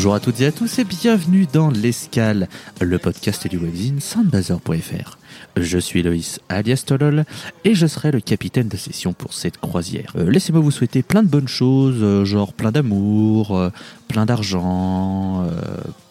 [0.00, 2.48] Bonjour à toutes et à tous et bienvenue dans l'Escale,
[2.80, 5.19] le podcast du webzine soundbazer.fr.
[5.60, 7.24] Je suis Loïs alias Tolol
[7.64, 10.12] et je serai le capitaine de session pour cette croisière.
[10.16, 13.70] Euh, Laissez-moi vous souhaiter plein de bonnes choses, euh, genre plein d'amour, euh,
[14.08, 15.46] plein d'argent,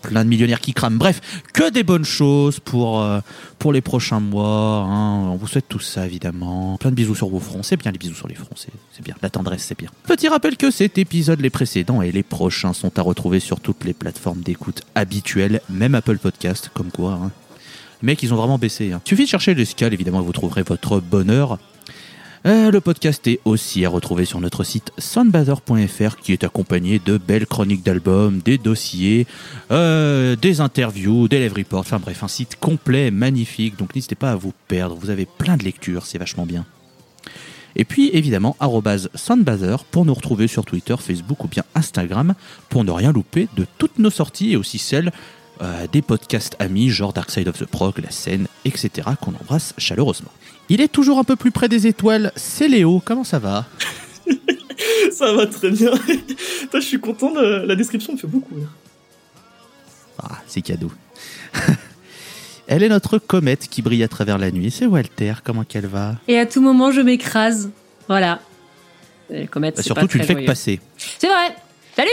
[0.02, 1.20] plein de millionnaires qui crament, bref,
[1.54, 3.06] que des bonnes choses pour,
[3.58, 4.86] pour les prochains mois.
[4.88, 5.28] hein.
[5.30, 6.78] On vous souhaite tout ça évidemment.
[6.78, 9.04] Plein de bisous sur vos fronts, c'est bien les bisous sur les fronts, c'est c'est
[9.04, 9.16] bien.
[9.22, 9.90] La tendresse, c'est bien.
[10.04, 13.84] Petit rappel que cet épisode, les précédents et les prochains sont à retrouver sur toutes
[13.84, 17.20] les plateformes d'écoute habituelles, même Apple Podcast, comme quoi.
[17.22, 17.32] Hein.
[18.02, 18.92] Les mecs, ils ont vraiment baissé.
[18.92, 19.02] Hein.
[19.06, 21.60] Suffit de chercher l'escale, évidemment, et vous trouverez votre bonheur.
[22.46, 27.18] Euh, le podcast est aussi à retrouver sur notre site soundbather.fr qui est accompagné de
[27.18, 29.28] belles chroniques d'albums, des dossiers,
[29.72, 34.32] euh, des interviews, des live reports, enfin bref, un site complet, magnifique, donc n'hésitez pas
[34.32, 36.66] à vous perdre, vous avez plein de lectures, c'est vachement bien.
[37.76, 38.56] Et puis évidemment,
[39.16, 42.34] soundbather pour nous retrouver sur Twitter, Facebook ou bien Instagram
[42.70, 45.12] pour ne rien louper de toutes nos sorties et aussi celles
[45.62, 49.10] euh, des podcasts amis genre Dark Side of the Prog, La Scène, etc.
[49.22, 50.32] qu'on embrasse chaleureusement.
[50.70, 53.66] Il est toujours un peu plus près des étoiles, c'est Léo, comment ça va?
[55.12, 55.92] Ça va très bien.
[56.72, 57.66] Toi, je suis content, de...
[57.66, 58.70] la description me fait beaucoup rire.
[60.22, 60.92] Ah, c'est cadeau.
[62.68, 66.16] Elle est notre comète qui brille à travers la nuit, c'est Walter, comment qu'elle va?
[66.28, 67.72] Et à tout moment, je m'écrase.
[68.08, 68.40] Voilà.
[69.30, 70.80] Et le comète, Bah, Surtout, pas tu le très fais que passer.
[70.98, 71.56] C'est vrai.
[71.96, 72.10] Salut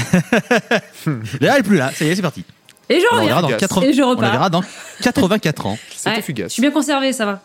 [1.40, 2.44] Là, elle est plus là, ça y est, c'est parti.
[2.88, 3.40] Et je On reviens.
[3.40, 3.60] dans, Fugace.
[3.60, 4.32] 80 Et je on la repars.
[4.32, 4.62] verra dans
[5.02, 5.78] 84 ans.
[5.94, 6.48] C'était Ouais, fugace.
[6.48, 7.40] Je suis bien conservé, ça va.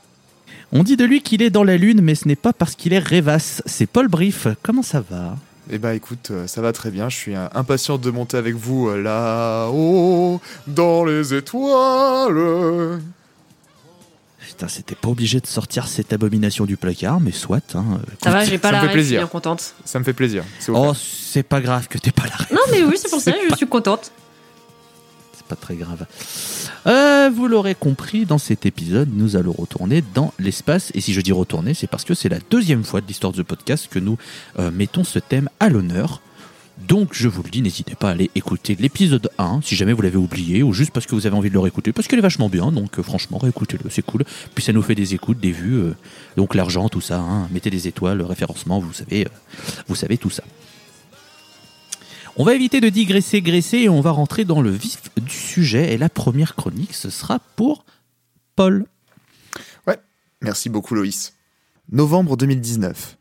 [0.71, 2.93] On dit de lui qu'il est dans la lune, mais ce n'est pas parce qu'il
[2.93, 3.61] est rêvasse.
[3.66, 4.47] C'est Paul Brief.
[4.63, 5.38] Comment ça va?
[5.71, 7.09] Eh bah écoute, euh, ça va très bien.
[7.09, 12.99] Je suis impatient de monter avec vous euh, là-haut, dans les étoiles.
[14.57, 17.75] Putain, c'était pas obligé de sortir cette abomination du placard, mais soit.
[17.75, 17.99] Hein.
[18.23, 19.19] Ça va, j'ai pas ça la me fait rêve, je suis plaisir.
[19.19, 19.75] bien contente.
[19.83, 20.43] Ça me fait plaisir.
[20.69, 22.38] Oh, c'est pas grave que t'es pas là.
[22.53, 24.11] Non, mais oui, c'est pour ça, C'est je pas- suis contente.
[25.35, 26.05] C'est pas très grave.
[26.88, 30.91] Euh, vous l'aurez compris, dans cet épisode, nous allons retourner dans l'espace.
[30.95, 33.37] Et si je dis retourner, c'est parce que c'est la deuxième fois de l'histoire de
[33.37, 34.17] ce podcast que nous
[34.59, 36.22] euh, mettons ce thème à l'honneur.
[36.77, 40.01] Donc, je vous le dis, n'hésitez pas à aller écouter l'épisode 1, si jamais vous
[40.01, 42.21] l'avez oublié, ou juste parce que vous avez envie de le réécouter, parce qu'il est
[42.21, 44.23] vachement bien, donc euh, franchement, réécoutez-le, c'est cool.
[44.53, 45.95] Puis ça nous fait des écoutes, des vues, euh,
[46.35, 47.47] donc l'argent, tout ça, hein.
[47.51, 49.29] mettez des étoiles, le référencement, vous savez, euh,
[49.87, 50.43] vous savez tout ça.
[52.35, 55.93] On va éviter de digresser, graisser, et on va rentrer dans le vif du sujet,
[55.93, 57.85] et la première chronique, ce sera pour
[58.55, 58.85] Paul.
[60.45, 61.33] Merci beaucoup Loïs.
[61.91, 63.17] Novembre 2019.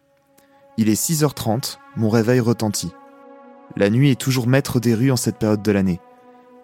[0.76, 2.91] Il est 6h30, mon réveil retentit.
[3.77, 6.01] La nuit est toujours maître des rues en cette période de l'année.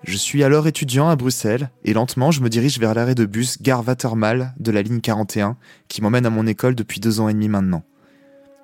[0.04, 3.60] Je suis alors étudiant à Bruxelles et lentement je me dirige vers l'arrêt de bus
[3.60, 5.56] Gare Watermal de la ligne 41
[5.88, 7.82] qui m'emmène à mon école depuis deux ans et demi maintenant.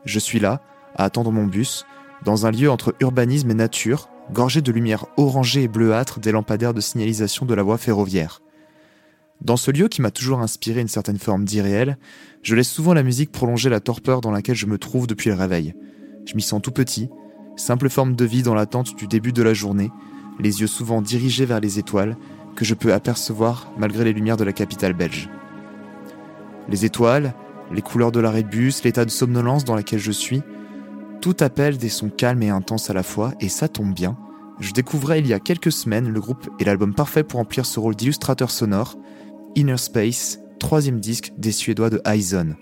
[0.05, 0.63] Je suis là,
[0.95, 1.85] à attendre mon bus,
[2.25, 6.75] dans un lieu entre urbanisme et nature, gorgé de lumière orangée et bleuâtre des lampadaires
[6.75, 8.41] de signalisation de la voie ferroviaire.
[9.43, 11.99] Dans ce lieu qui m'a toujours inspiré une certaine forme d'irréel,
[12.43, 15.37] je laisse souvent la musique prolonger la torpeur dans laquelle je me trouve depuis le
[15.37, 15.75] réveil.
[16.25, 17.11] Je m'y sens tout petit,
[17.57, 19.91] simple forme de vie dans l'attente du début de la journée,
[20.39, 22.17] les yeux souvent dirigés vers les étoiles,
[22.55, 25.29] que je peux apercevoir malgré les lumières de la capitale belge.
[26.69, 27.35] Les étoiles,
[27.73, 30.43] les couleurs de l'arrêt de bus, l'état de somnolence dans laquelle je suis,
[31.21, 34.17] tout appelle des sons calmes et intenses à la fois, et ça tombe bien.
[34.61, 37.81] Je découvrais il y a quelques semaines le groupe et l'album parfait pour remplir ce
[37.81, 38.97] rôle d'illustrateur sonore,
[39.55, 42.57] Inner Space, troisième disque des Suédois de Hyzon.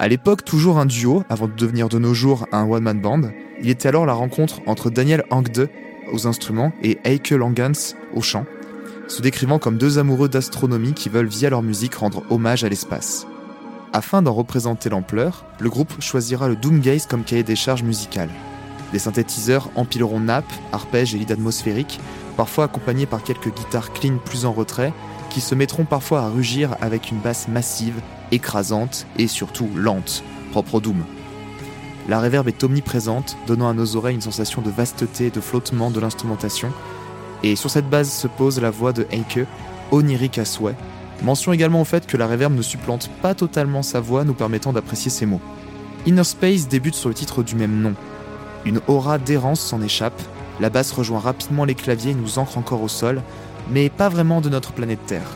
[0.00, 3.22] À l'époque, toujours un duo, avant de devenir de nos jours un one-man band,
[3.60, 5.68] il était alors la rencontre entre Daniel Angde
[6.12, 8.46] aux instruments et Eike Langans au chant,
[9.08, 13.26] se décrivant comme deux amoureux d'astronomie qui veulent via leur musique rendre hommage à l'espace.
[13.92, 18.30] Afin d'en représenter l'ampleur, le groupe choisira le Doomgaze comme cahier des charges musicales.
[18.92, 21.98] Des synthétiseurs empileront nappes, arpèges et leads atmosphériques,
[22.36, 24.92] parfois accompagnés par quelques guitares clean plus en retrait,
[25.28, 28.00] qui se mettront parfois à rugir avec une basse massive,
[28.32, 31.04] écrasante et surtout lente, propre au Doom.
[32.08, 35.90] La réverb est omniprésente, donnant à nos oreilles une sensation de vasteté et de flottement
[35.90, 36.72] de l'instrumentation,
[37.42, 39.46] et sur cette base se pose la voix de Heike,
[39.90, 40.44] onirique à.
[41.22, 44.72] Mention également au fait que la réverb ne supplante pas totalement sa voix, nous permettant
[44.72, 45.40] d'apprécier ses mots.
[46.06, 47.94] Inner Space débute sur le titre du même nom.
[48.64, 50.20] Une aura d'errance s'en échappe,
[50.60, 53.22] la basse rejoint rapidement les claviers et nous ancre encore au sol,
[53.70, 55.28] mais pas vraiment de notre planète Terre.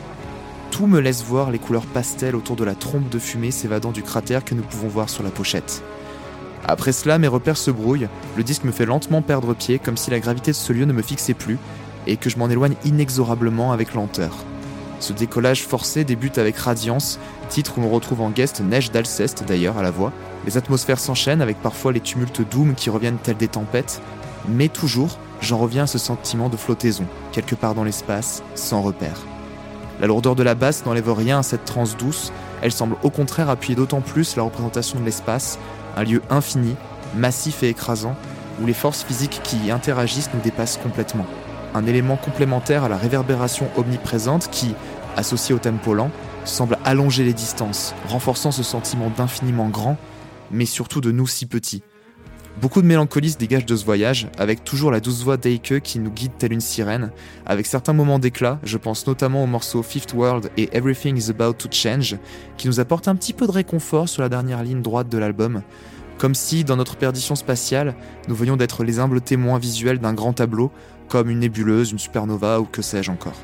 [0.73, 4.03] Tout me laisse voir les couleurs pastel autour de la trompe de fumée s'évadant du
[4.03, 5.85] cratère que nous pouvons voir sur la pochette.
[6.65, 8.09] Après cela, mes repères se brouillent,
[8.39, 10.95] le disque me fait lentement perdre pied comme si la gravité de ce lieu ne
[10.95, 11.59] me fixait plus
[12.07, 14.35] et que je m'en éloigne inexorablement avec lenteur.
[14.99, 17.19] Ce décollage forcé débute avec Radiance,
[17.51, 20.13] titre où l'on retrouve en guest Neige d'Alceste d'ailleurs à la voix.
[20.47, 24.01] Les atmosphères s'enchaînent avec parfois les tumultes Doom qui reviennent tels des tempêtes,
[24.49, 29.21] mais toujours, j'en reviens à ce sentiment de flottaison, quelque part dans l'espace, sans repère.
[30.01, 33.51] La lourdeur de la basse n'enlève rien à cette transe douce, elle semble au contraire
[33.51, 35.59] appuyer d'autant plus la représentation de l'espace,
[35.97, 36.75] un lieu infini,
[37.17, 38.17] massif et écrasant,
[38.61, 41.27] où les forces physiques qui y interagissent nous dépassent complètement.
[41.75, 44.75] Un élément complémentaire à la réverbération omniprésente qui,
[45.17, 46.11] associée au tempo lent,
[46.45, 49.97] semble allonger les distances, renforçant ce sentiment d'infiniment grand,
[50.51, 51.83] mais surtout de nous si petits.
[52.61, 55.99] Beaucoup de mélancolie se dégage de ce voyage, avec toujours la douce voix d'Eike qui
[55.99, 57.11] nous guide telle une sirène,
[57.47, 61.55] avec certains moments d'éclat, je pense notamment aux morceaux Fifth World et Everything is About
[61.55, 62.17] to Change,
[62.57, 65.63] qui nous apportent un petit peu de réconfort sur la dernière ligne droite de l'album,
[66.19, 67.97] comme si, dans notre perdition spatiale,
[68.29, 70.71] nous venions d'être les humbles témoins visuels d'un grand tableau,
[71.09, 73.41] comme une nébuleuse, une supernova ou que sais-je encore.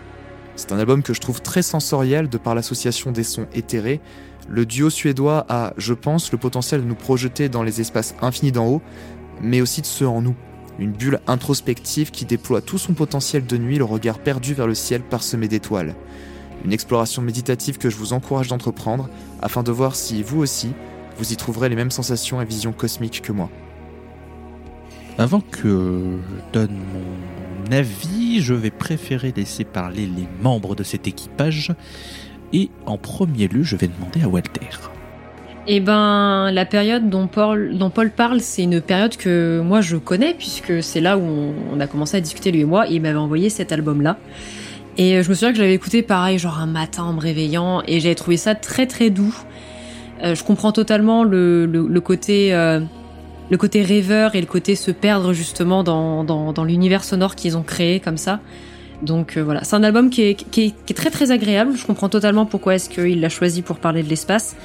[0.54, 4.00] C'est un album que je trouve très sensoriel de par l'association des sons éthérés,
[4.48, 8.52] le duo suédois a, je pense, le potentiel de nous projeter dans les espaces infinis
[8.52, 8.82] d'en haut,
[9.42, 10.34] mais aussi de ceux en nous.
[10.78, 14.74] Une bulle introspective qui déploie tout son potentiel de nuit, le regard perdu vers le
[14.74, 15.94] ciel parsemé d'étoiles.
[16.64, 19.08] Une exploration méditative que je vous encourage d'entreprendre
[19.42, 20.72] afin de voir si vous aussi,
[21.18, 23.50] vous y trouverez les mêmes sensations et visions cosmiques que moi.
[25.18, 31.08] Avant que je donne mon avis, je vais préférer laisser parler les membres de cet
[31.08, 31.72] équipage
[32.52, 34.68] et en premier lieu, je vais demander à Walter.
[35.70, 39.98] Eh ben, la période dont Paul, dont Paul parle, c'est une période que moi je
[39.98, 43.02] connais, puisque c'est là où on, a commencé à discuter lui et moi, et il
[43.02, 44.16] m'avait envoyé cet album-là.
[44.96, 47.82] Et je me souviens que je l'avais écouté pareil, genre un matin en me réveillant,
[47.86, 49.36] et j'avais trouvé ça très très doux.
[50.24, 52.80] Euh, je comprends totalement le, le, côté euh,
[53.50, 57.56] le côté rêveur et le côté se perdre justement dans, dans, dans l'univers sonore qu'ils
[57.56, 58.40] ont créé comme ça.
[59.02, 61.76] Donc euh, voilà, c'est un album qui est, qui, est, qui est, très très agréable.
[61.76, 64.56] Je comprends totalement pourquoi est-ce qu'il l'a choisi pour parler de l'espace.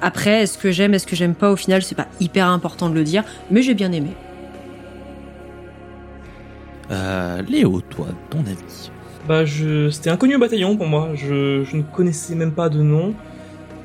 [0.00, 2.94] Après, est-ce que j'aime, est-ce que j'aime pas, au final, c'est pas hyper important de
[2.94, 4.10] le dire, mais j'ai bien aimé.
[6.90, 8.90] Euh, Léo, toi, ton avis
[9.26, 9.90] Bah, je...
[9.90, 11.10] c'était inconnu au bataillon pour moi.
[11.14, 11.64] Je...
[11.64, 13.14] je ne connaissais même pas de nom.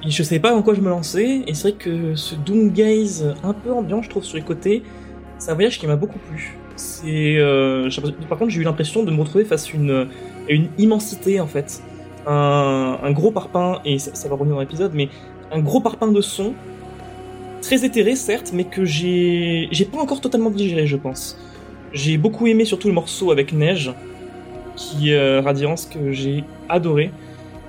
[0.04, 1.44] Et je savais pas en quoi je me lançais.
[1.46, 4.84] Et c'est vrai que ce Doom Gaze un peu ambiant, je trouve, sur les côtés,
[5.38, 6.58] c'est un voyage qui m'a beaucoup plu.
[6.82, 7.90] C'est, euh,
[8.28, 10.08] par contre, j'ai eu l'impression de me retrouver face à une,
[10.50, 11.84] une immensité en fait,
[12.26, 15.10] un, un gros parpaing et ça, va revenir dans l'épisode, mais
[15.52, 16.54] un gros parpaing de son,
[17.62, 21.38] très éthéré certes, mais que j'ai, j'ai pas encore totalement digéré, je pense.
[21.94, 23.94] J'ai beaucoup aimé surtout le morceau avec Neige,
[24.76, 27.12] qui euh, Radiance que j'ai adoré,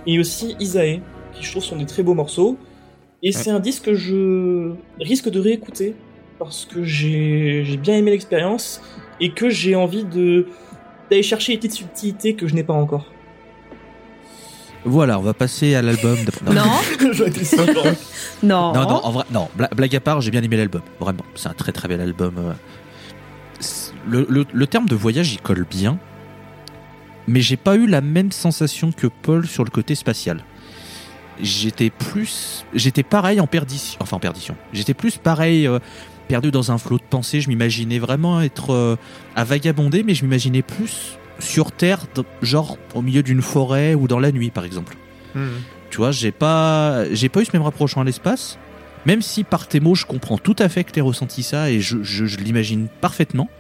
[0.07, 1.01] et aussi Isae,
[1.35, 2.57] qui je trouve sont des très beaux morceaux.
[3.23, 5.95] Et c'est un disque que je risque de réécouter
[6.45, 8.83] parce que j'ai bien aimé l'expérience
[9.21, 10.47] et que j'ai envie de
[11.11, 13.07] d'aller chercher les petites subtilités que je n'ai pas encore.
[14.85, 16.17] Voilà, on va passer à l'album.
[16.25, 16.53] De...
[16.53, 16.63] Non.
[16.63, 17.93] non.
[18.43, 19.49] Non, non, en vrai, non.
[19.77, 20.83] Blague à part, j'ai bien aimé l'album.
[20.99, 22.35] Vraiment, c'est un très très bel album.
[22.39, 22.53] Euh.
[24.09, 25.97] Le, le, le, terme de voyage, il colle bien,
[27.29, 30.43] mais j'ai pas eu la même sensation que Paul sur le côté spatial.
[31.41, 34.57] J'étais plus, j'étais pareil en perdition, enfin en perdition.
[34.73, 35.79] J'étais plus pareil euh,
[36.29, 37.41] perdu dans un flot de pensée.
[37.41, 38.97] Je m'imaginais vraiment être euh,
[39.37, 42.07] à vagabonder, mais je m'imaginais plus sur Terre,
[42.41, 44.97] genre au milieu d'une forêt ou dans la nuit, par exemple.
[45.35, 45.49] Hmm.
[45.91, 48.59] Tu vois, j'ai pas, j'ai pas eu ce même rapprochement à l'espace.
[49.05, 51.71] Même si par tes mots, je comprends tout à fait que tu aies ressenti ça
[51.71, 53.51] et je, je, l'imagine parfaitement.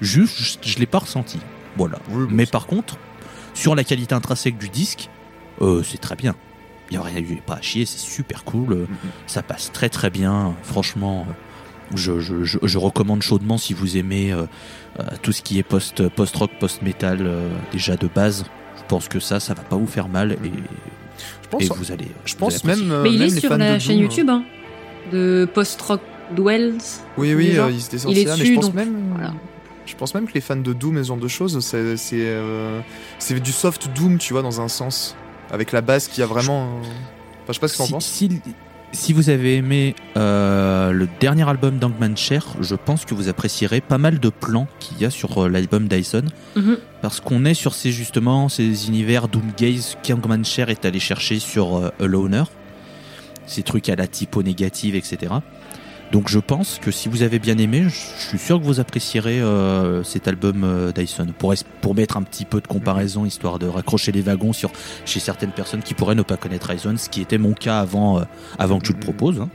[0.00, 1.38] Juste, je, l'ai pas ressenti.
[1.76, 1.98] Voilà.
[2.30, 2.96] mais par contre,
[3.52, 5.10] sur la qualité intrinsèque du disque,
[5.60, 6.34] euh, c'est très bien.
[6.90, 8.74] Il n'y a rien eu pas à chier, c'est super cool.
[8.74, 8.86] Hmm.
[9.26, 10.54] Ça passe très très bien.
[10.62, 11.26] Franchement,
[11.94, 14.46] je, je, je, recommande chaudement si vous aimez euh,
[14.98, 18.44] euh, tout ce qui est post, post-rock, post-metal euh, déjà de base.
[18.76, 20.36] Je pense que ça, ça va pas vous faire mal et,
[21.42, 22.08] je pense, vous allez.
[22.24, 23.02] Je pense même.
[23.02, 24.44] Mais il est sur la chaîne YouTube hein,
[25.12, 26.00] de post-rock
[26.34, 26.78] Dwells.
[27.16, 28.96] Oui, oui, il était sorti là, mais je pense même.
[29.86, 33.40] Je pense même que les fans de Doom et ce genre de choses, c'est c'est
[33.40, 35.16] du soft Doom, tu vois, dans un sens,
[35.50, 36.80] avec la basse qui a vraiment.
[37.42, 38.06] Enfin, je sais pas ce que t'en penses.
[38.06, 38.28] Si,
[38.92, 43.80] si vous avez aimé euh, le dernier album d'Angman Cher, je pense que vous apprécierez
[43.80, 46.24] pas mal de plans qu'il y a sur euh, l'album Dyson.
[46.56, 46.78] Mhm.
[47.02, 51.76] Parce qu'on est sur ces justement ces univers Doomgaze qu'Angman Cher est allé chercher sur
[51.76, 52.44] euh, Aloner.
[53.46, 55.34] Ces trucs à la typo négative, etc.
[56.12, 59.40] Donc je pense que si vous avez bien aimé, je suis sûr que vous apprécierez
[59.40, 61.26] euh, cet album euh, Dyson.
[61.36, 64.70] Pour, mettre un petit peu de comparaison, histoire de raccrocher les wagons sur,
[65.04, 68.20] chez certaines personnes qui pourraient ne pas connaître Dyson, ce qui était mon cas avant,
[68.20, 68.22] euh,
[68.58, 69.02] avant que tu le Mhm.
[69.04, 69.40] proposes.
[69.40, 69.48] hein.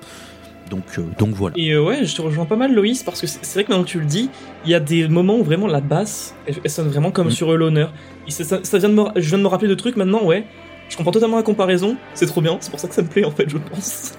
[0.69, 1.53] Donc, euh, donc voilà.
[1.57, 3.89] Et ouais, je te rejoins pas mal, Loïs, parce que c'est vrai que maintenant que
[3.89, 4.29] tu le dis,
[4.65, 7.31] il y a des moments où vraiment la basse, elle, elle sonne vraiment comme Mm.
[7.31, 7.93] sur l'honneur.
[8.29, 10.23] Ça, ça, ça vient de me, ra- je viens de me rappeler de trucs maintenant,
[10.23, 10.45] ouais.
[10.89, 13.23] Je comprends totalement la comparaison, c'est trop bien, c'est pour ça que ça me plaît
[13.25, 14.13] en fait, je pense.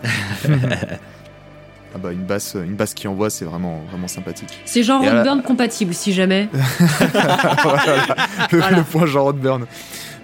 [1.94, 4.48] Ah bah une basse, une basse qui envoie, c'est vraiment, vraiment sympathique.
[4.64, 6.48] C'est genre à la- compatible, si jamais.
[7.12, 7.96] Voilà,
[8.50, 8.76] le, Voilà.
[8.78, 9.66] le point Jean Rodburn.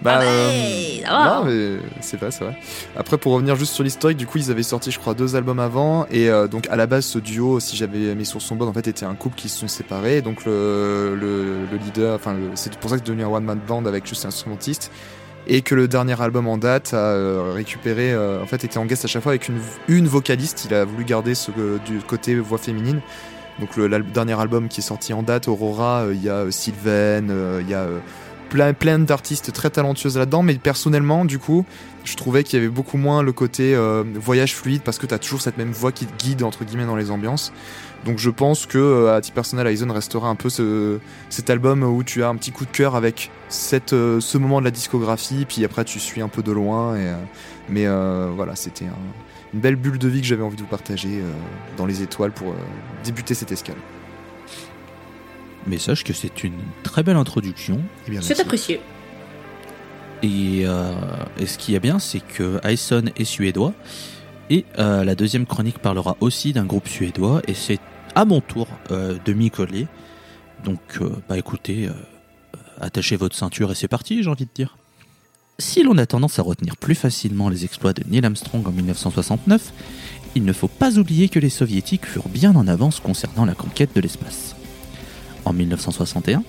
[0.01, 2.57] Bah, Ah euh, ouais, non, mais c'est vrai, c'est vrai.
[2.97, 5.59] Après, pour revenir juste sur l'historique, du coup, ils avaient sorti, je crois, deux albums
[5.59, 6.07] avant.
[6.11, 8.73] Et euh, donc, à la base, ce duo, si j'avais mes sources sont bonnes, en
[8.73, 10.23] fait, était un couple qui se sont séparés.
[10.23, 13.85] Donc, le, le, le leader, enfin, c'est pour ça que c'est devenu un one-man band
[13.87, 14.93] avec juste un instrumentiste.
[15.47, 18.85] Et que le dernier album en date a euh, récupéré, euh, en fait, était en
[18.85, 20.66] guest à chaque fois avec une, une vocaliste.
[20.68, 23.00] Il a voulu garder ce euh, du côté voix féminine.
[23.59, 27.25] Donc, le dernier album qui est sorti en date, Aurora, il y a Sylvain,
[27.61, 27.88] il y a
[28.50, 30.42] plein, d'artistes très talentueuses là-dedans.
[30.45, 31.64] Mais personnellement, du coup,
[32.04, 33.76] je trouvais qu'il y avait beaucoup moins le côté
[34.14, 36.87] voyage fluide parce que tu as toujours cette même voix qui te guide entre guillemets
[36.87, 37.52] dans les ambiances.
[38.05, 40.99] Donc je pense que euh, à titre personnel, Aizen restera un peu ce,
[41.31, 44.61] cet album où tu as un petit coup de cœur avec cette, euh, ce moment
[44.61, 46.95] de la discographie, puis après tu suis un peu de loin.
[46.97, 47.14] Et, euh,
[47.69, 48.95] mais euh, voilà, c'était un-
[49.55, 51.31] une belle bulle de vie que j'avais envie de vous partager euh,
[51.76, 52.57] dans les étoiles pour euh,
[53.05, 53.76] débuter cette escale.
[55.67, 57.81] Mais sache que c'est une très belle introduction.
[58.11, 58.81] Eh C'est apprécié.
[60.23, 60.93] Et, euh,
[61.38, 63.73] et ce qui est bien, c'est que Hyson est suédois.
[64.50, 67.43] Et euh, la deuxième chronique parlera aussi d'un groupe suédois.
[67.47, 67.81] Et c'est
[68.14, 69.87] à mon tour euh, de m'y coller.
[70.64, 71.88] Donc, euh, bah écoutez,
[72.81, 74.76] attachez votre ceinture et c'est parti, j'ai envie de dire.
[75.59, 79.73] Si l'on a tendance à retenir plus facilement les exploits de Neil Armstrong en 1969,
[80.35, 83.95] il ne faut pas oublier que les soviétiques furent bien en avance concernant la conquête
[83.95, 84.55] de l'espace.
[85.45, 86.43] En 1961,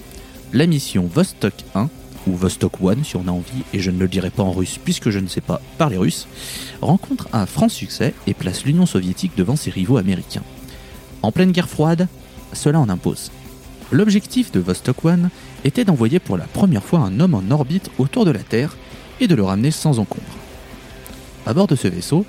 [0.54, 1.90] la mission Vostok 1
[2.36, 5.10] Vostok One si on a envie, et je ne le dirai pas en russe puisque
[5.10, 6.28] je ne sais pas parler russe,
[6.82, 10.44] rencontre un franc succès et place l'Union soviétique devant ses rivaux américains.
[11.22, 12.08] En pleine guerre froide,
[12.54, 13.32] cela en impose.
[13.92, 15.30] L'objectif de Vostok One
[15.64, 18.78] était d'envoyer pour la première fois un homme en orbite autour de la Terre
[19.20, 20.24] et de le ramener sans encombre.
[21.46, 22.26] À bord de ce vaisseau,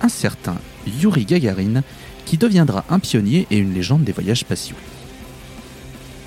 [0.00, 0.56] un certain
[1.00, 1.82] Yuri Gagarin
[2.24, 4.76] qui deviendra un pionnier et une légende des voyages spatiaux.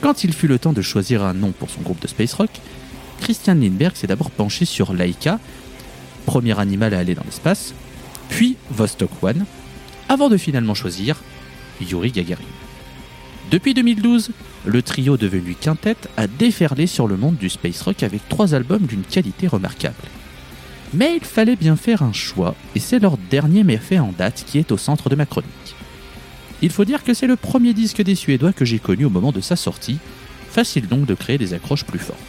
[0.02, 2.52] Quand il fut le temps de choisir un nom pour son groupe de space rock,
[3.22, 5.40] Christian Lindbergh s'est d'abord penché sur Laika,
[6.26, 7.74] premier animal à aller dans l'espace,
[8.30, 9.46] puis Vostok One,
[10.10, 11.18] avant de finalement choisir
[11.82, 12.44] Yuri Gagarin.
[13.52, 14.32] Depuis 2012,
[14.66, 18.86] le trio devenu quintette a déferlé sur le monde du space rock avec trois albums
[18.86, 19.96] d'une qualité remarquable.
[20.94, 24.58] Mais il fallait bien faire un choix, et c'est leur dernier méfait en date qui
[24.58, 25.76] est au centre de ma chronique.
[26.62, 29.32] Il faut dire que c'est le premier disque des Suédois que j'ai connu au moment
[29.32, 30.00] de sa sortie,
[30.50, 32.20] facile donc de créer des accroches plus fortes.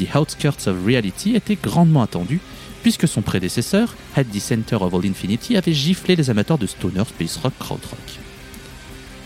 [0.00, 2.40] The Outskirts of Reality était grandement attendu,
[2.82, 7.04] puisque son prédécesseur, At the Center of All Infinity, avait giflé les amateurs de stoner,
[7.04, 7.98] space rock, krautrock.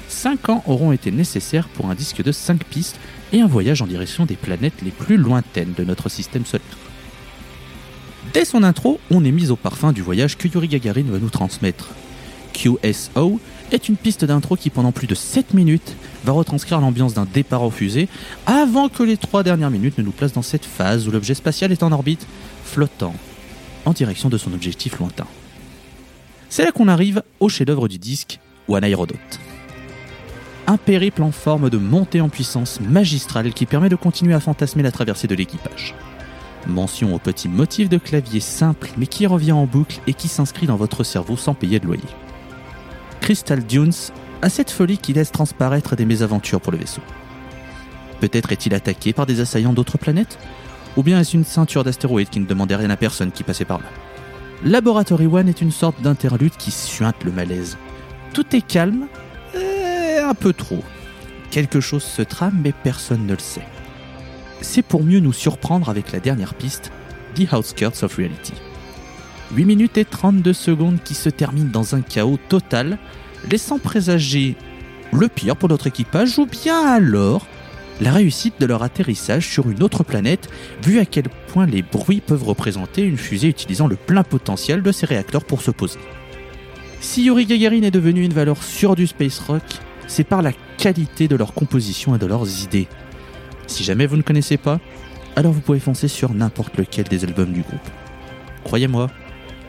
[0.09, 2.99] 5 ans auront été nécessaires pour un disque de 5 pistes
[3.33, 6.67] et un voyage en direction des planètes les plus lointaines de notre système solaire.
[8.33, 11.31] Dès son intro, on est mis au parfum du voyage que Yuri Gagarin va nous
[11.31, 11.91] transmettre.
[12.53, 13.39] QSO
[13.73, 17.63] est une piste d'intro qui pendant plus de 7 minutes va retranscrire l'ambiance d'un départ
[17.63, 18.09] en fusée
[18.47, 21.73] avant que les 3 dernières minutes ne nous placent dans cette phase où l'objet spatial
[21.73, 22.27] est en orbite,
[22.65, 23.15] flottant,
[23.85, 25.27] en direction de son objectif lointain.
[26.49, 29.17] C'est là qu'on arrive au chef-d'œuvre du disque, One Aerodot.
[30.67, 34.83] Un périple en forme de montée en puissance magistrale qui permet de continuer à fantasmer
[34.83, 35.95] la traversée de l'équipage.
[36.67, 40.67] Mention au petit motif de clavier simple mais qui revient en boucle et qui s'inscrit
[40.67, 42.03] dans votre cerveau sans payer de loyer.
[43.25, 44.13] Crystal Dunes
[44.43, 47.01] a cette folie qui laisse transparaître des mésaventures pour le vaisseau.
[48.21, 50.39] Peut-être est-il attaqué par des assaillants d'autres planètes
[50.99, 53.79] Ou bien est-ce une ceinture d'astéroïdes qui ne demandait rien à personne qui passait par
[53.79, 53.87] là?
[54.63, 57.79] Laboratory One est une sorte d'interlude qui suinte le malaise.
[58.35, 59.07] Tout est calme,
[59.55, 60.85] un peu trop.
[61.51, 63.67] Quelque chose se trame mais personne ne le sait.
[64.61, 66.93] C'est pour mieux nous surprendre avec la dernière piste,
[67.37, 68.53] The Outskirts of Reality.
[69.55, 72.99] 8 minutes et 32 secondes qui se terminent dans un chaos total,
[73.51, 74.57] laissant présager
[75.13, 77.47] le pire pour notre équipage ou bien alors
[78.01, 80.49] la réussite de leur atterrissage sur une autre planète,
[80.83, 84.91] vu à quel point les bruits peuvent représenter une fusée utilisant le plein potentiel de
[84.91, 86.01] ses réacteurs pour se poser.
[87.01, 89.63] Si Yuri Gagarin est devenu une valeur sûre du space rock,
[90.09, 92.89] c'est par la qualité de leur composition et de leurs idées.
[93.69, 94.81] Si jamais vous ne connaissez pas,
[95.37, 97.91] alors vous pouvez foncer sur n'importe lequel des albums du groupe.
[98.65, 99.09] Croyez-moi,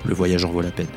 [0.07, 0.87] le voyage en vaut la peine.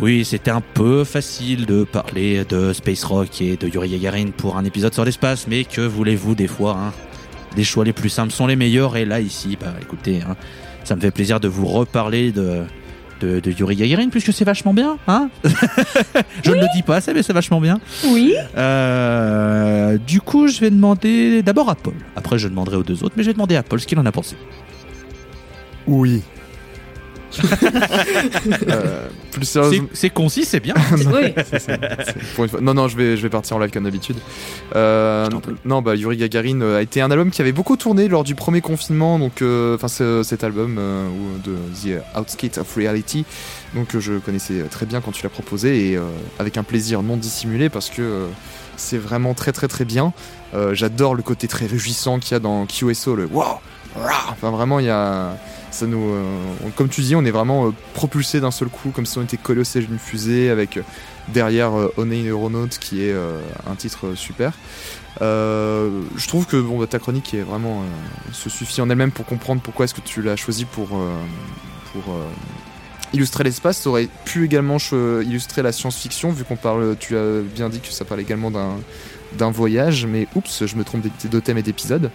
[0.00, 4.56] Oui, c'était un peu facile de parler de Space Rock et de Yuri Gagarin pour
[4.56, 6.92] un épisode sur l'espace, mais que voulez-vous des fois hein?
[7.56, 10.34] Les choix les plus simples sont les meilleurs, et là, ici, bah écoutez, hein,
[10.82, 12.64] ça me fait plaisir de vous reparler de,
[13.20, 15.30] de, de Yuri Gagarin, puisque c'est vachement bien, hein?
[16.44, 17.78] Je ne le dis pas assez, mais c'est vachement bien.
[18.08, 18.34] Oui.
[18.56, 21.94] Euh, du coup, je vais demander d'abord à Paul.
[22.16, 24.06] Après, je demanderai aux deux autres, mais je vais demander à Paul ce qu'il en
[24.06, 24.34] a pensé.
[25.86, 26.22] Oui.
[28.68, 29.88] Euh, plus C'est sérieusement.
[29.92, 30.74] c'est concis, c'est bien.
[30.92, 31.34] oui.
[31.50, 33.70] C'est ça, c'est- pour une fois- Non, non, je vais, je vais partir en live
[33.70, 34.16] comme d'habitude.
[34.76, 35.28] Euh,
[35.64, 38.34] non, bah, Yuri Gagarin euh, a été un album qui avait beaucoup tourné lors du
[38.34, 41.08] premier confinement, donc, enfin, ce- cet album euh,
[41.44, 43.24] de The Outskate of Reality,
[43.74, 46.02] donc euh, je connaissais très bien quand tu l'as proposé et euh,
[46.38, 48.26] avec un plaisir non dissimulé parce que euh,
[48.76, 50.12] c'est vraiment très très très bien.
[50.54, 53.42] Euh, J'adore le côté très réjouissant qu'il y a dans QSO, le wow,
[53.96, 55.36] rah enfin vraiment il y a
[55.82, 56.22] euh,
[56.64, 59.22] on- comme tu dis, on est vraiment euh, propulsé d'un seul coup, comme si on
[59.22, 60.82] était collé au siège d'une fusée, avec euh,
[61.28, 63.14] derrière euh, Honey Aeronaut qui est
[63.66, 64.52] un titre super.
[65.20, 67.82] Je trouve que bon, bah, ta chronique est vraiment
[68.32, 70.88] se suffit en elle-même pour comprendre pourquoi est-ce que tu l'as choisi pour
[71.92, 72.02] pour
[73.12, 73.78] illustrer l'espace.
[73.78, 74.78] Ça aurait pu également
[75.22, 76.96] illustrer la science-fiction, vu qu'on parle.
[76.98, 81.04] Tu as bien dit que ça parle également d'un voyage, mais oups, je me trompe
[81.30, 82.10] de thème et d'épisode.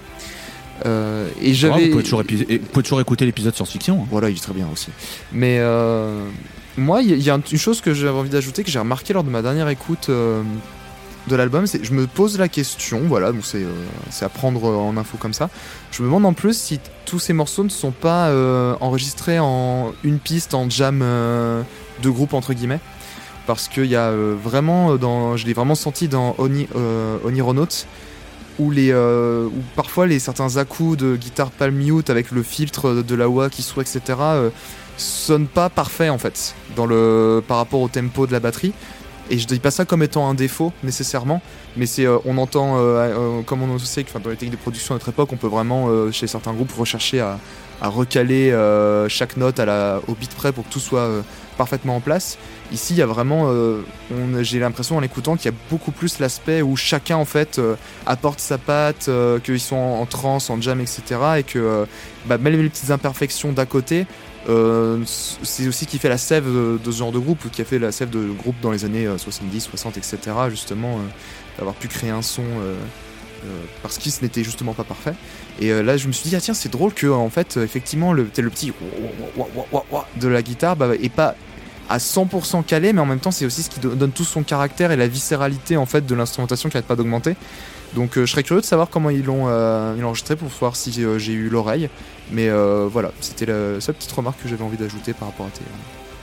[0.85, 1.85] Euh, et j'avais.
[1.85, 4.01] vous, pouvez toujours épi- et- vous pouvez toujours écouter l'épisode science-fiction.
[4.03, 4.07] hein.
[4.09, 4.89] Voilà, il est très bien aussi.
[5.31, 6.23] Mais euh,
[6.77, 8.79] moi, il y, a- il y a une chose que j'avais envie d'ajouter, que j'ai
[8.79, 10.41] remarqué lors de ma dernière écoute euh,
[11.27, 13.69] de l'album, c'est je me pose la question, voilà, donc c'est euh,
[14.09, 15.49] c'est à prendre en info comme ça.
[15.91, 18.31] Je me demande en plus si tous ces morceaux ne sont pas
[18.79, 22.79] enregistrés en une piste, en jam de groupe entre guillemets.
[23.47, 26.67] Parce qu'il y a vraiment, dans, je l'ai vraiment senti dans Oni,
[27.25, 27.67] Onironaut,
[28.59, 33.15] où, les, euh, parfois les certains à-coups de guitare palm mute avec le filtre de
[33.15, 34.49] la voix qui soit, etc., euh,
[34.97, 38.73] sonnent pas parfait en fait dans le, par rapport au tempo de la batterie.
[39.31, 41.41] Et je dis pas ça comme étant un défaut nécessairement,
[41.77, 44.95] mais c'est euh, on entend euh, comme on sait que dans les techniques de production
[44.95, 47.39] à notre époque, on peut vraiment chez certains groupes rechercher à,
[47.81, 51.21] à recaler euh, chaque note à la, au beat près pour que tout soit euh,
[51.57, 52.37] parfaitement en place.
[52.71, 53.81] Ici, il y a vraiment, euh,
[54.41, 57.59] j'ai l'impression en l'écoutant qu'il y a beaucoup plus l'aspect où chacun en fait
[58.05, 59.09] apporte sa patte,
[59.43, 61.01] qu'ils sont en, trance, en jam, etc.
[61.39, 61.87] Et que
[62.27, 64.05] bah, même les petites imperfections d'à côté,
[64.45, 67.79] c'est aussi qui fait la sève de, ce genre de groupe, ou qui a fait
[67.79, 70.17] la sève de groupe dans les années euh, 70, 60, etc.
[70.49, 70.99] Justement,
[71.57, 72.43] d'avoir pu créer un son
[73.81, 75.13] parce qu'il ce n'était justement pas parfait.
[75.59, 77.63] Et euh, là, je me suis dit, ah tiens, c'est drôle que en fait, euh,
[77.63, 78.71] effectivement, le, le petit
[80.19, 81.35] de la guitare bah, est pas
[81.89, 84.43] à 100% calé, mais en même temps, c'est aussi ce qui do- donne tout son
[84.43, 87.35] caractère et la viscéralité en fait de l'instrumentation qui n'arrête pas d'augmenter.
[87.95, 91.03] Donc, euh, je serais curieux de savoir comment ils l'ont euh, enregistré pour voir si
[91.03, 91.89] euh, j'ai eu l'oreille.
[92.31, 95.49] Mais euh, voilà, c'était la seule petite remarque que j'avais envie d'ajouter par rapport à
[95.49, 95.63] tes,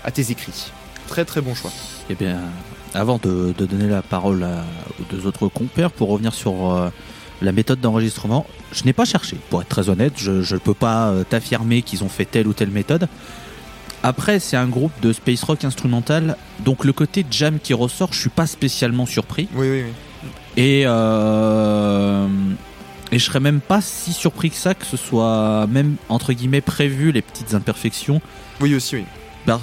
[0.04, 0.70] à tes écrits.
[1.08, 1.72] Très très bon choix.
[2.08, 2.38] Eh bien,
[2.94, 4.64] avant de, de donner la parole à-
[5.00, 6.88] aux deux autres compères, pour revenir sur euh,
[7.42, 10.14] la méthode d'enregistrement, je n'ai pas cherché, pour être très honnête.
[10.16, 13.08] Je ne peux pas euh, t'affirmer qu'ils ont fait telle ou telle méthode.
[14.02, 18.20] Après, c'est un groupe de space rock instrumental, donc le côté jam qui ressort, je
[18.20, 19.48] suis pas spécialement surpris.
[19.54, 20.28] Oui, oui, oui.
[20.56, 22.26] Et, euh,
[23.12, 26.60] et je serais même pas si surpris que ça que ce soit même entre guillemets
[26.62, 28.20] prévu les petites imperfections
[28.60, 29.04] Oui, aussi, oui.
[29.44, 29.60] par-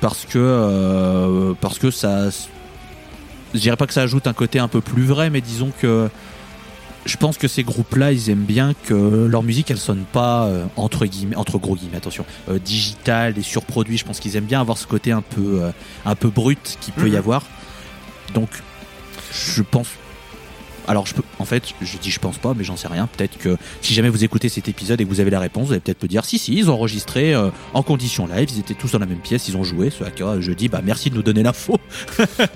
[0.00, 2.28] parce que euh, parce que ça
[3.54, 6.08] je dirais pas que ça ajoute un côté un peu plus vrai mais disons que
[7.06, 10.64] je pense que ces groupes-là, ils aiment bien que leur musique, elle sonne pas euh,
[10.76, 13.96] entre guillemets, entre gros guillemets, attention, euh, digital et surproduit.
[13.96, 15.70] Je pense qu'ils aiment bien avoir ce côté un peu, euh,
[16.04, 17.18] un peu brut qu'il peut y Mhm.
[17.18, 17.42] avoir.
[18.34, 18.48] Donc,
[19.32, 19.88] je pense.
[20.88, 23.06] Alors, je peux, en fait, je dis je pense pas, mais j'en sais rien.
[23.06, 25.72] Peut-être que si jamais vous écoutez cet épisode et que vous avez la réponse, vous
[25.72, 28.74] allez peut-être me dire si, si, ils ont enregistré euh, en condition live, ils étaient
[28.74, 29.90] tous dans la même pièce, ils ont joué.
[29.90, 31.76] Ce à quoi je dis bah merci de nous donner l'info.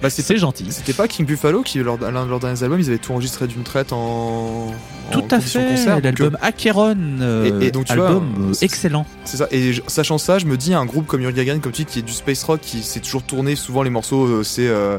[0.02, 0.66] Bah, C'est gentil.
[0.70, 3.46] C'était pas King Buffalo qui, lors d'un de leurs derniers albums, ils avaient tout enregistré
[3.46, 3.96] d'une traite en.
[3.98, 4.72] en
[5.12, 6.00] Tout à fait.
[6.00, 9.06] L'album Acheron, euh, Et- et donc, tu album vois, euh, excellent.
[9.24, 9.48] C'est ça.
[9.50, 11.90] Et je- sachant ça, je me dis un groupe comme Yuri Gagarin, comme tu dis,
[11.92, 13.56] qui est du space rock, qui s'est toujours tourné.
[13.56, 14.98] Souvent, les morceaux, euh, c'est euh, euh,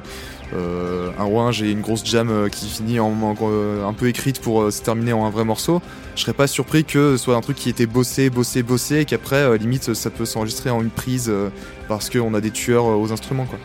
[0.53, 4.41] un ouinge et une grosse jam euh, qui finit en, en- euh, un peu écrite
[4.41, 5.81] pour euh, se terminer en un vrai morceau.
[6.15, 9.05] Je serais pas surpris que ce soit un truc qui était bossé, bossé, bossé, et
[9.05, 11.49] qu'après, euh, limite, ça peut s'enregistrer en une prise euh,
[11.87, 13.59] parce qu'on a des tueurs euh, aux instruments, quoi.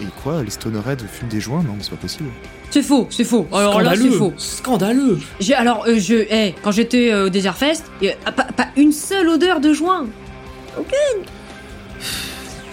[0.00, 1.62] Et quoi Les Stonerhead fument des joints?
[1.62, 2.28] Non, mais c'est pas possible.
[2.70, 3.46] C'est faux, c'est faux.
[3.52, 4.18] Alors là, c'est Scandaleux.
[4.18, 4.32] faux.
[4.36, 5.18] Scandaleux.
[5.38, 8.66] J'ai alors euh, je eh, quand j'étais euh, au Desert Fest, y a pas, pas
[8.76, 10.06] une seule odeur de joint.
[10.76, 11.24] Aucune.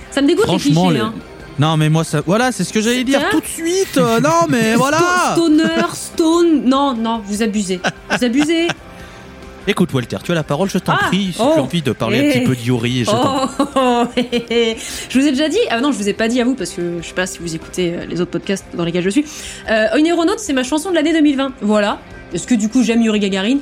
[0.09, 1.13] Ça me dégoûte les clichés les- hein.
[1.59, 3.97] Non, mais moi, ça, voilà, c'est ce que j'allais dire tout de suite.
[3.97, 4.97] euh, non, mais voilà.
[5.33, 6.63] Sto- Stoner, stone.
[6.65, 7.81] Non, non, vous abusez.
[8.09, 8.67] Vous abusez.
[9.67, 11.31] Écoute Walter, tu as la parole, je t'en Ah, prie.
[11.33, 12.31] Si oh, tu as envie de parler un eh.
[12.39, 14.77] petit peu d'Yuri, je t'en Oh, oh, hé, hé, hé.
[15.09, 16.71] je vous ai déjà dit, ah non, je vous ai pas dit à vous parce
[16.71, 19.25] que je sais pas si vous écoutez euh, les autres podcasts dans lesquels je suis.
[19.69, 21.51] Euh, Oineronaut, c'est ma chanson de l'année 2020.
[21.61, 21.99] Voilà.
[22.33, 23.57] Est-ce que du coup j'aime Yuri Gagarin?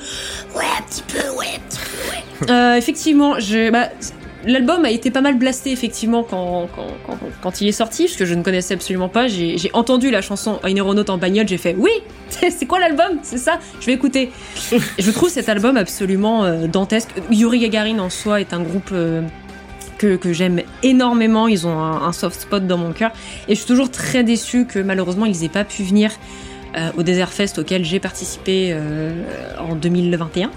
[0.56, 2.52] Ouais, un petit peu, ouais, un petit peu, ouais.
[2.52, 3.90] Euh, effectivement, je, bah,
[4.48, 8.16] l'album a été pas mal blasté effectivement quand, quand, quand, quand il est sorti, parce
[8.16, 9.28] que je ne connaissais absolument pas.
[9.28, 11.92] J'ai j'ai entendu la chanson Oineronaut en bagnole, j'ai fait oui,
[12.30, 13.20] c'est quoi l'album?
[13.24, 14.32] C'est ça, je vais écouter.
[15.00, 17.10] Je trouve cet album absolument euh, dantesque.
[17.32, 19.22] Yuri Gagarin en soi est un groupe euh,
[19.98, 21.48] que, que j'aime énormément.
[21.48, 23.12] Ils ont un, un soft spot dans mon cœur.
[23.48, 26.12] Et je suis toujours très déçue que malheureusement ils aient pas pu venir
[26.78, 28.76] euh, au Desert Fest auquel j'ai participé
[29.60, 30.52] en 2021.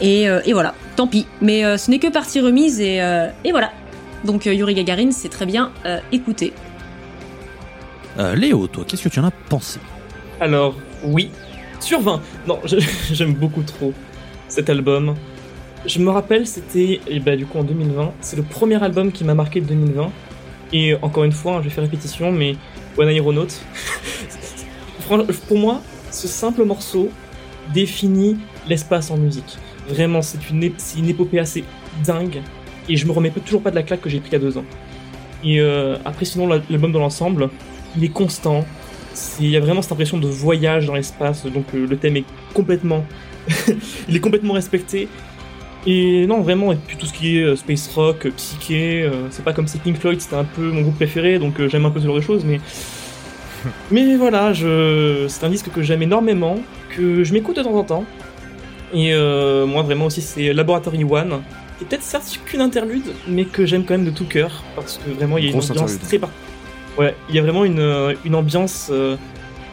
[0.00, 1.26] Et, euh, et voilà, tant pis.
[1.40, 3.72] Mais euh, ce n'est que partie remise et, euh, et voilà.
[4.24, 6.52] Donc euh, Yuri Gagarin, c'est très bien euh, écouté.
[8.18, 9.78] Euh, Léo, toi, qu'est-ce que tu en as pensé?
[10.40, 11.30] Alors, oui,
[11.80, 12.20] sur 20.
[12.46, 12.60] Non,
[13.12, 13.92] j'aime beaucoup trop
[14.48, 15.14] cet album.
[15.86, 18.12] Je me rappelle, c'était eh ben, du coup en 2020.
[18.20, 20.10] C'est le premier album qui m'a marqué de 2020.
[20.72, 22.56] Et encore une fois, hein, je vais faire répétition, mais
[22.96, 23.46] One Aeronaut.
[25.48, 25.80] Pour moi,
[26.10, 27.10] ce simple morceau
[27.72, 29.56] définit l'espace en musique.
[29.88, 30.62] Vraiment, c'est une,
[31.08, 31.64] épopée assez
[32.04, 32.42] dingue.
[32.88, 34.38] Et je me remets toujours pas de la claque que j'ai pris il y a
[34.38, 34.64] deux ans.
[35.44, 37.48] Et euh, après, sinon, la- l'album dans l'ensemble,
[37.96, 38.64] il est constant.
[39.40, 42.24] Il y a vraiment cette impression de voyage dans l'espace, donc euh, le thème est
[42.54, 43.04] complètement,
[44.08, 45.08] il est complètement respecté.
[45.86, 49.52] Et non, vraiment, et puis tout ce qui est euh, space rock, psyché, c'est pas
[49.52, 52.06] comme si Pink Floyd c'était un peu mon groupe préféré, donc j'aime un peu ce
[52.06, 52.60] genre de choses, mais
[53.90, 55.26] mais voilà, je...
[55.28, 56.58] c'est un disque que j'aime énormément,
[56.96, 58.04] que je m'écoute de temps en temps.
[58.92, 61.42] Et euh, moi, vraiment aussi, c'est Laboratory One,
[61.78, 64.98] qui est peut-être certes qu'une interlude, mais que j'aime quand même de tout cœur, parce
[64.98, 66.00] que vraiment, il y a une ambiance interlude.
[66.08, 66.30] très par-
[66.98, 69.16] Ouais, il y a vraiment une, euh, une ambiance euh,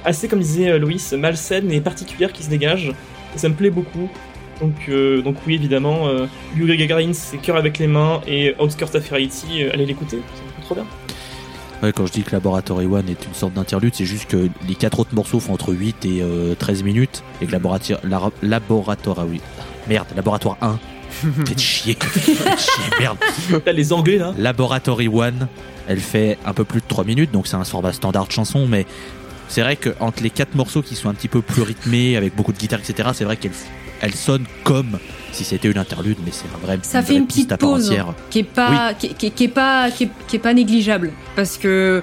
[0.03, 2.93] assez, comme disait euh, Loïs, malsaine et particulière qui se dégage,
[3.33, 4.09] et ça me plaît beaucoup.
[4.61, 6.07] Donc, euh, donc oui, évidemment,
[6.55, 10.19] Yuri Gagarin, c'est Cœur avec les mains, et Outskirts of Reality, allez l'écouter,
[10.57, 10.85] c'est trop bien.
[11.83, 14.75] Ouais, quand je dis que Laboratory One est une sorte d'interlude, c'est juste que les
[14.75, 19.17] quatre autres morceaux font entre 8 et euh, 13 minutes, et que Laboratoire, la, laboratoire,
[19.19, 19.41] ah oui,
[19.87, 20.79] merde, Laboratoire 1,
[21.45, 23.17] faites chier, chier, merde.
[23.63, 25.47] T'as les Anglais là Laboratory One,
[25.87, 28.67] elle fait un peu plus de 3 minutes, donc c'est un format standard de chanson,
[28.67, 28.85] mais
[29.47, 32.35] c'est vrai que entre les quatre morceaux qui sont un petit peu plus rythmés, avec
[32.35, 33.51] beaucoup de guitare, etc., c'est vrai qu'elle
[34.05, 34.97] elle sonne comme
[35.31, 37.93] si c'était une interlude, mais c'est un vrai Ça fait vraie une piste petite pause
[38.29, 41.57] qui est pas, qui, qui- qui est pas, qui est, qui est pas négligeable parce
[41.57, 42.01] que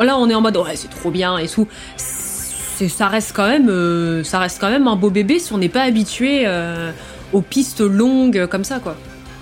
[0.00, 1.66] là on est en mode ouais c'est trop bien et tout.
[1.96, 5.58] C'est, ça reste quand même, euh, ça reste quand même un beau bébé si on
[5.58, 6.92] n'est pas habitué euh,
[7.32, 8.92] aux pistes longues comme ça quoi.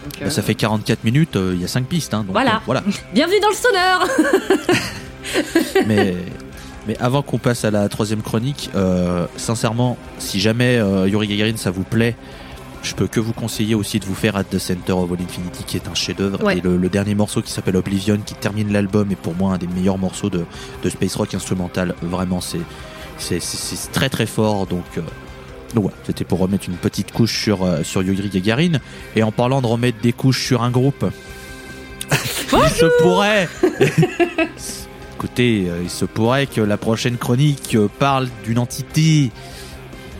[0.04, 2.32] Donc, Bah, euh, ça fait 44 minutes, euh, il y a 5 pistes, hein, donc
[2.32, 2.54] Voilà.
[2.56, 2.82] euh, voilà.
[3.12, 4.08] Bienvenue dans le sonneur.
[5.86, 6.14] mais,
[6.86, 11.56] mais avant qu'on passe à la troisième chronique, euh, sincèrement, si jamais euh, Yuri Gagarin
[11.56, 12.16] ça vous plaît,
[12.82, 15.64] je peux que vous conseiller aussi de vous faire At the Center of All Infinity,
[15.64, 16.44] qui est un chef-d'œuvre.
[16.44, 16.58] Ouais.
[16.58, 19.58] Et le, le dernier morceau qui s'appelle Oblivion, qui termine l'album, est pour moi un
[19.58, 20.44] des meilleurs morceaux de,
[20.84, 21.96] de space rock instrumental.
[22.02, 22.60] Vraiment, c'est
[23.18, 24.66] c'est très très fort.
[24.66, 25.00] Donc, euh,
[25.74, 28.78] donc voilà, c'était pour remettre une petite couche sur, euh, sur Yuri Gagarin.
[29.16, 31.04] Et en parlant de remettre des couches sur un groupe,
[32.12, 33.48] il se pourrait.
[35.16, 39.30] Écoutez, euh, il se pourrait que la prochaine chronique euh, parle d'une entité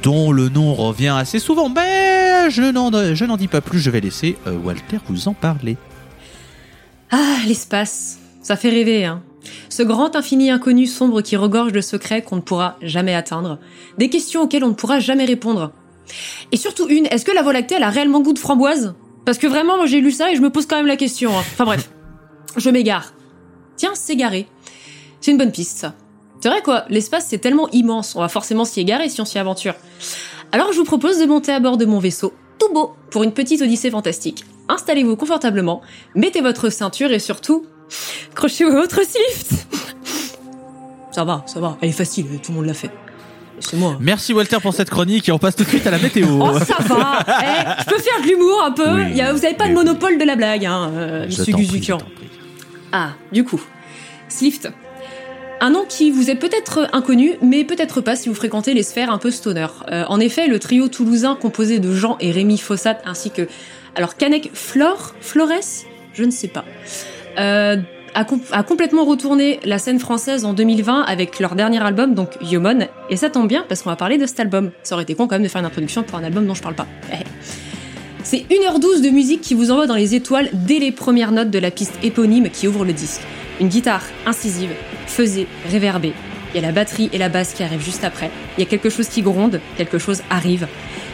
[0.03, 4.39] dont le nom revient assez souvent, mais je n'en, dis pas plus, je vais laisser
[4.47, 5.77] euh, Walter vous en parler.
[7.11, 9.23] Ah l'espace, ça fait rêver hein.
[9.69, 13.59] Ce grand infini inconnu sombre qui regorge de secrets qu'on ne pourra jamais atteindre,
[13.99, 15.73] des questions auxquelles on ne pourra jamais répondre.
[16.53, 18.95] Et surtout une, est-ce que la Voie lactée a réellement goût de framboise?
[19.27, 21.37] Parce que vraiment, moi j'ai lu ça et je me pose quand même la question.
[21.37, 21.43] hein.
[21.53, 21.91] Enfin bref,
[22.57, 23.13] je m'égare.
[23.77, 24.47] Tiens, s'égarer.
[25.21, 25.95] C'est une bonne piste ça.
[26.41, 29.39] C'est vrai quoi, l'espace c'est tellement immense, on va forcément s'y égarer si on s'y
[29.39, 29.75] aventure.
[30.53, 33.33] Alors je vous propose de monter à bord de mon vaisseau, tout beau, pour une
[33.33, 34.45] petite odyssée fantastique.
[34.69, 35.81] Installez-vous confortablement,
[36.15, 37.65] mettez votre ceinture et surtout,
[38.35, 39.67] crochez votre slift.
[41.13, 42.91] Ça va, ça va, elle est facile, tout le monde l'a fait.
[43.59, 43.97] C'est moi.
[44.01, 46.27] Merci Walter pour cette chronique et on passe tout de suite à la météo.
[46.43, 48.95] Oh, ça va Eh, Je peux faire de l'humour un peu.
[48.97, 51.55] Oui, Il y a- vous avez pas de monopole de la blague, hein, euh, monsieur
[51.55, 51.97] Guzukian.
[52.93, 53.61] Ah, du coup,
[54.29, 54.69] Slift.
[55.61, 59.11] Un nom qui vous est peut-être inconnu, mais peut-être pas si vous fréquentez les sphères
[59.11, 59.67] un peu stoner.
[59.91, 63.49] Euh, en effet, le trio toulousain composé de Jean et Rémi Fossat ainsi que...
[63.95, 65.49] Alors, Canek Flore Flores
[66.13, 66.65] Je ne sais pas.
[67.39, 67.79] Euh,
[68.15, 72.33] a, com- a complètement retourné la scène française en 2020 avec leur dernier album, donc
[72.43, 72.87] Yomon.
[73.09, 74.73] Et ça tombe bien parce qu'on va parler de cet album.
[74.83, 76.63] Ça aurait été con quand même de faire une introduction pour un album dont je
[76.63, 76.87] parle pas.
[78.29, 81.61] C'est 1h12 de musique qui vous envoie dans les étoiles dès les premières notes de
[81.61, 83.21] la piste éponyme qui ouvre le disque.
[83.61, 84.73] Une guitare incisive,
[85.07, 86.13] faisée, réverbée.
[86.53, 88.33] il y a la batterie et la basse qui arrivent juste après.
[88.59, 90.67] Il y a quelque chose qui gronde, quelque chose arrive.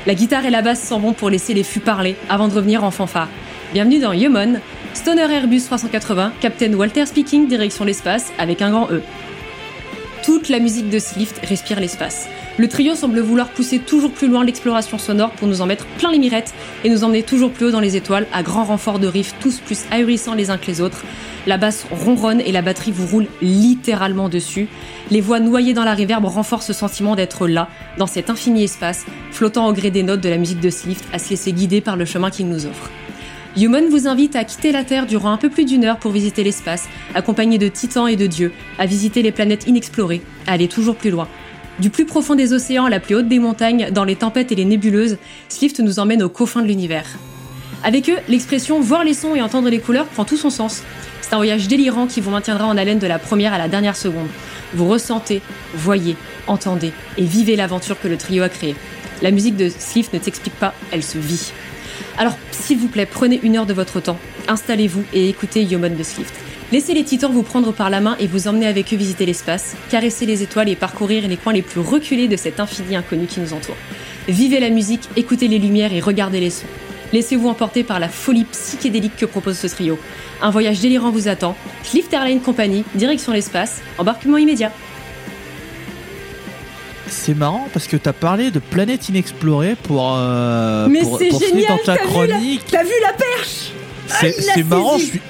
[0.07, 2.83] La guitare et la basse s'en vont pour laisser les fûts parler avant de revenir
[2.83, 3.29] en fanfare.
[3.75, 4.61] Bienvenue dans Human,
[4.95, 9.03] Stoner Airbus 380, Captain Walter speaking, direction l'espace avec un grand E.
[10.25, 12.27] Toute la musique de Slift respire l'espace.
[12.59, 16.13] Le trio semble vouloir pousser toujours plus loin l'exploration sonore pour nous en mettre plein
[16.13, 16.53] les mirettes
[16.85, 19.59] et nous emmener toujours plus haut dans les étoiles à grand renfort de riffs tous
[19.59, 21.03] plus ahurissants les uns que les autres.
[21.47, 24.69] La basse ronronne et la batterie vous roule littéralement dessus.
[25.11, 29.07] Les voix noyées dans la réverbe renforcent ce sentiment d'être là, dans cet infini espace,
[29.31, 31.97] flottant au gré des notes de la musique de Slift, à se laisser guider par
[31.97, 32.91] le chemin qu'il nous offre.
[33.57, 36.45] Human vous invite à quitter la Terre durant un peu plus d'une heure pour visiter
[36.45, 40.97] l'espace, accompagné de titans et de dieux, à visiter les planètes inexplorées, à aller toujours
[40.97, 41.29] plus loin.
[41.83, 44.55] Du plus profond des océans à la plus haute des montagnes, dans les tempêtes et
[44.55, 45.19] les nébuleuses,
[45.49, 47.07] Swift nous emmène aux confins de l'univers.
[47.83, 50.85] Avec eux, l'expression voir les sons et entendre les couleurs prend tout son sens.
[51.23, 53.97] C'est un voyage délirant qui vous maintiendra en haleine de la première à la dernière
[53.97, 54.29] seconde.
[54.75, 55.43] Vous ressentez,
[55.75, 56.15] voyez,
[56.47, 58.77] entendez et vivez l'aventure que le trio a créée.
[59.21, 61.51] La musique de Swift ne s'explique pas, elle se vit.
[62.17, 66.03] Alors, s'il vous plaît, prenez une heure de votre temps, installez-vous et écoutez Human de
[66.05, 66.33] Swift.
[66.73, 69.77] Laissez les titans vous prendre par la main et vous emmener avec eux visiter l'espace,
[69.91, 73.41] caresser les étoiles et parcourir les coins les plus reculés de cet infini inconnu qui
[73.41, 73.77] nous entoure.
[74.27, 76.67] Vivez la musique, écoutez les lumières et regardez les sons.
[77.13, 79.99] Laissez-vous emporter par la folie psychédélique que propose ce trio.
[80.41, 81.55] Un voyage délirant vous attend.
[81.85, 84.73] Cliff Airline Company, direction l'espace, embarquement immédiat.
[87.07, 91.41] C'est marrant parce que t'as parlé de planètes inexplorées pour, euh, Mais pour, c'est pour
[91.41, 92.63] génial, dans ta t'as vu la- chronique.
[92.71, 93.73] T'as vu la perche?
[94.09, 95.21] C'est l'a c'est marrant, je suis,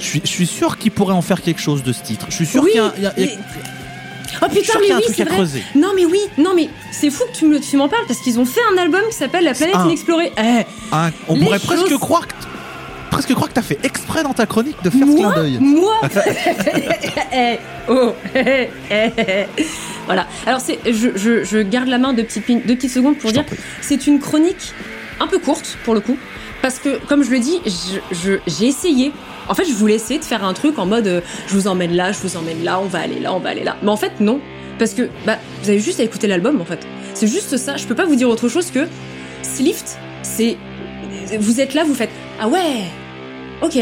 [0.00, 2.26] je, suis, je suis sûr qu'il pourrait en faire quelque chose de ce titre.
[2.30, 3.42] Je suis sûr Oui, qu'il y a, il y a- il y a- mais-
[4.32, 5.34] je Oh putain, mais oui, c'est vrai.
[5.34, 5.62] creuser.
[5.74, 8.38] Non mais oui, non mais c'est fou que tu me- tu m'en parles parce qu'ils
[8.38, 9.86] ont fait un album qui s'appelle La planète Un.
[9.86, 10.32] inexplorée.
[10.38, 12.32] Eh, Un- on pourrait presque croire que
[13.10, 15.58] presque croire que t'as fait exprès dans ta chronique de faire ce moi, clin d'œil.
[15.60, 16.00] moi,
[17.32, 17.58] Eh,
[17.88, 19.46] oh, eh, eh,
[20.06, 20.26] voilà.
[20.46, 23.44] Alors c'est, je, je, je garde la main deux petites, petites secondes pour Je dire,
[23.80, 24.72] c'est une chronique
[25.20, 26.16] un peu courte pour le coup,
[26.62, 27.60] parce que comme je le dis,
[28.46, 29.12] j'ai essayé.
[29.48, 31.94] En fait, je voulais essayer de faire un truc en mode, euh, je vous emmène
[31.94, 33.76] là, je vous emmène là, on va aller là, on va aller là.
[33.82, 34.40] Mais en fait, non,
[34.78, 36.86] parce que bah, vous avez juste à écouter l'album en fait.
[37.14, 37.76] C'est juste ça.
[37.76, 38.86] Je peux pas vous dire autre chose que
[39.42, 40.56] Slift, c'est,
[41.38, 42.84] vous êtes là, vous faites, ah ouais,
[43.62, 43.78] ok,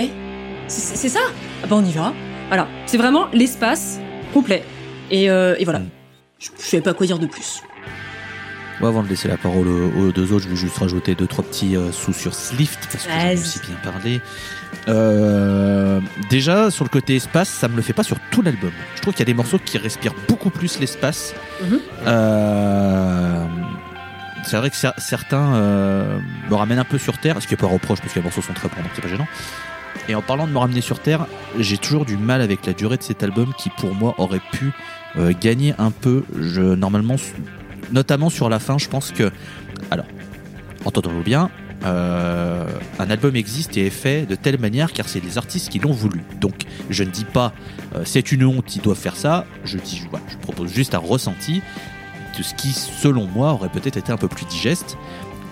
[0.69, 1.21] c'est c'est ça.
[1.63, 2.15] Ah bah on y va.
[2.49, 3.99] Voilà, c'est vraiment l'espace
[4.33, 4.63] complet.
[5.11, 5.81] Et, euh, et voilà.
[5.81, 5.89] Mm.
[6.39, 7.63] Je, je savais pas quoi dire de plus.
[8.81, 11.45] Moi, avant de laisser la parole aux, deux autres, je vais juste rajouter deux trois
[11.45, 13.41] petits euh, sous sur Slift parce que j'en ai Vas-y.
[13.41, 14.21] aussi bien parlé.
[14.89, 18.71] Euh, déjà sur le côté espace, ça me le fait pas sur tout l'album.
[18.95, 21.35] Je trouve qu'il y a des morceaux qui respirent beaucoup plus l'espace.
[21.65, 21.79] Mhm.
[22.07, 23.45] Euh,
[24.45, 27.59] c'est vrai que cer- certains euh, me ramènent un peu sur Terre, ce qui est
[27.59, 29.27] pas reproche parce que les morceaux sont très donc c'est pas gênant.
[30.09, 31.27] Et en parlant de me ramener sur Terre,
[31.59, 34.71] j'ai toujours du mal avec la durée de cet album qui, pour moi, aurait pu
[35.19, 36.25] euh, gagner un peu.
[36.41, 37.17] Je, normalement,
[37.93, 39.31] notamment sur la fin, je pense que.
[39.91, 40.07] Alors,
[40.85, 41.51] entendons-nous bien,
[41.85, 42.67] euh,
[42.99, 45.93] un album existe et est fait de telle manière car c'est les artistes qui l'ont
[45.93, 46.23] voulu.
[46.41, 47.53] Donc, je ne dis pas
[47.95, 49.47] euh, c'est une honte, ils doivent faire ça.
[49.65, 51.63] Je dis, voilà, je propose juste un ressenti
[52.37, 54.97] de ce qui, selon moi, aurait peut-être été un peu plus digeste.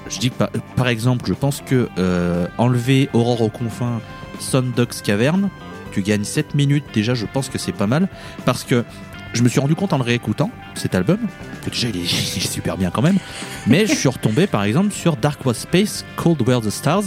[0.09, 4.01] Je dis par, par exemple, je pense que euh, enlever Aurore aux confins,
[4.38, 5.49] Sundogs Cavern,
[5.92, 8.09] tu gagnes 7 minutes déjà, je pense que c'est pas mal.
[8.44, 8.85] Parce que
[9.33, 11.19] je me suis rendu compte en le réécoutant, cet album,
[11.65, 13.19] que déjà il est, super bien quand même,
[13.67, 17.05] mais je suis retombé par exemple sur Dark Was Space, Cold Were the Stars,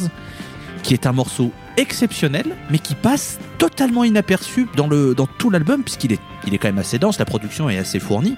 [0.84, 5.84] qui est un morceau exceptionnel, mais qui passe totalement inaperçu dans, le, dans tout l'album,
[5.84, 8.36] puisqu'il est, il est quand même assez dense, la production est assez fournie.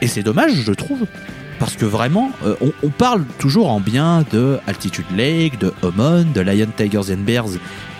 [0.00, 1.06] Et c'est dommage, je trouve,
[1.58, 6.26] parce que vraiment, euh, on, on parle toujours en bien de Altitude Lake, de Homon,
[6.34, 7.50] de Lion, Tigers and Bears,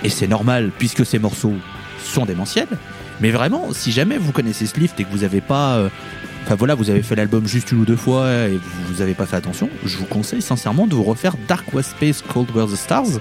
[0.03, 1.55] et c'est normal, puisque ces morceaux
[2.03, 2.69] sont démentiels.
[3.20, 5.76] Mais vraiment, si jamais vous connaissez ce lift et que vous avez pas.
[5.76, 5.88] euh,
[6.44, 9.26] Enfin voilà, vous avez fait l'album juste une ou deux fois et vous avez pas
[9.26, 12.76] fait attention, je vous conseille sincèrement de vous refaire Dark West Space Cold Were the
[12.76, 13.18] Stars,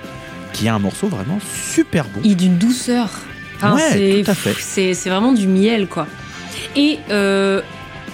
[0.54, 1.40] qui est un morceau vraiment
[1.74, 2.22] super bon.
[2.24, 3.10] Et d'une douceur.
[3.56, 4.54] Enfin, Ouais, c'est, tout à fait.
[4.60, 6.06] C'est, c'est vraiment du miel, quoi.
[6.76, 7.62] Et euh,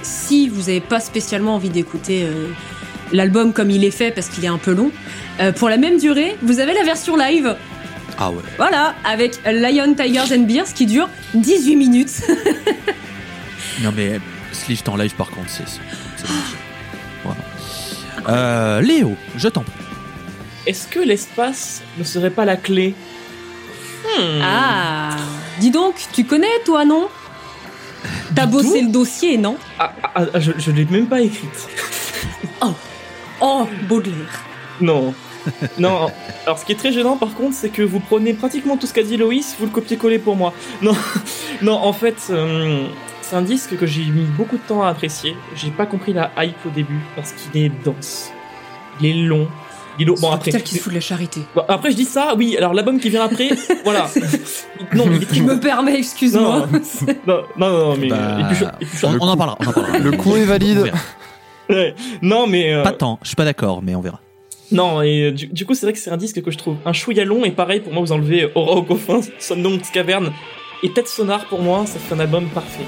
[0.02, 2.48] si vous n'avez pas spécialement envie d'écouter euh,
[3.12, 4.92] l'album comme il est fait, parce qu'il est un peu long,
[5.58, 7.56] pour la même durée, vous avez la version live.
[8.24, 8.44] Ah ouais.
[8.58, 12.22] Voilà, avec Lion, Tigers and Beers qui dure 18 minutes.
[13.82, 14.20] Non mais
[14.52, 15.64] Slift en live par contre, c'est.
[17.24, 17.40] Voilà.
[18.30, 19.74] Euh, Léo, je t'en prie.
[20.68, 22.94] Est-ce que l'espace ne serait pas la clé?
[24.04, 24.42] Hmm.
[24.44, 25.16] Ah
[25.60, 27.08] Dis donc, tu connais, toi, non?
[28.36, 29.58] T'as bossé le dossier, non?
[29.80, 31.68] Ah, ah, ah, je, je l'ai même pas écrite.
[33.40, 34.44] Oh, Baudelaire.
[34.80, 35.16] Non.
[35.80, 36.08] Non.
[36.46, 38.94] Alors, ce qui est très gênant, par contre, c'est que vous prenez pratiquement tout ce
[38.94, 40.54] qu'a dit Loïs, vous le copiez-collez pour moi.
[40.82, 40.94] Non.
[41.62, 42.86] Non, en fait, euh,
[43.22, 45.36] c'est un disque que j'ai mis beaucoup de temps à apprécier.
[45.56, 48.32] J'ai pas compris la hype au début parce qu'il est dense,
[49.00, 49.48] il est long.
[50.00, 50.22] Il est...
[50.22, 51.42] Bon après, Tel qui se fout de la charité.
[51.54, 52.56] Bon, après je dis ça, oui.
[52.58, 53.50] Alors l'album qui vient après,
[53.84, 54.10] voilà.
[54.96, 56.66] Non, il est très Je me permets, excuse-moi.
[56.72, 56.80] Non,
[57.28, 59.58] non, non, non, mais Bah, et puis et puis on, on en parlera.
[59.60, 59.98] On en parlera.
[60.00, 60.92] Le coup est valide.
[61.70, 61.94] ouais.
[62.22, 63.20] Non, mais euh, Pas tant.
[63.22, 64.20] Je suis pas d'accord, mais on verra.
[64.72, 65.02] Non.
[65.02, 67.26] Et euh, du, coup, c'est vrai que c'est un disque que je trouve un chouïa
[67.26, 67.44] long.
[67.46, 70.32] Et pareil pour moi, vous enlevez euh, Aura au coffin, Sundance Cavern
[70.84, 72.86] et Tête Sonar pour moi, ça fait un album parfait.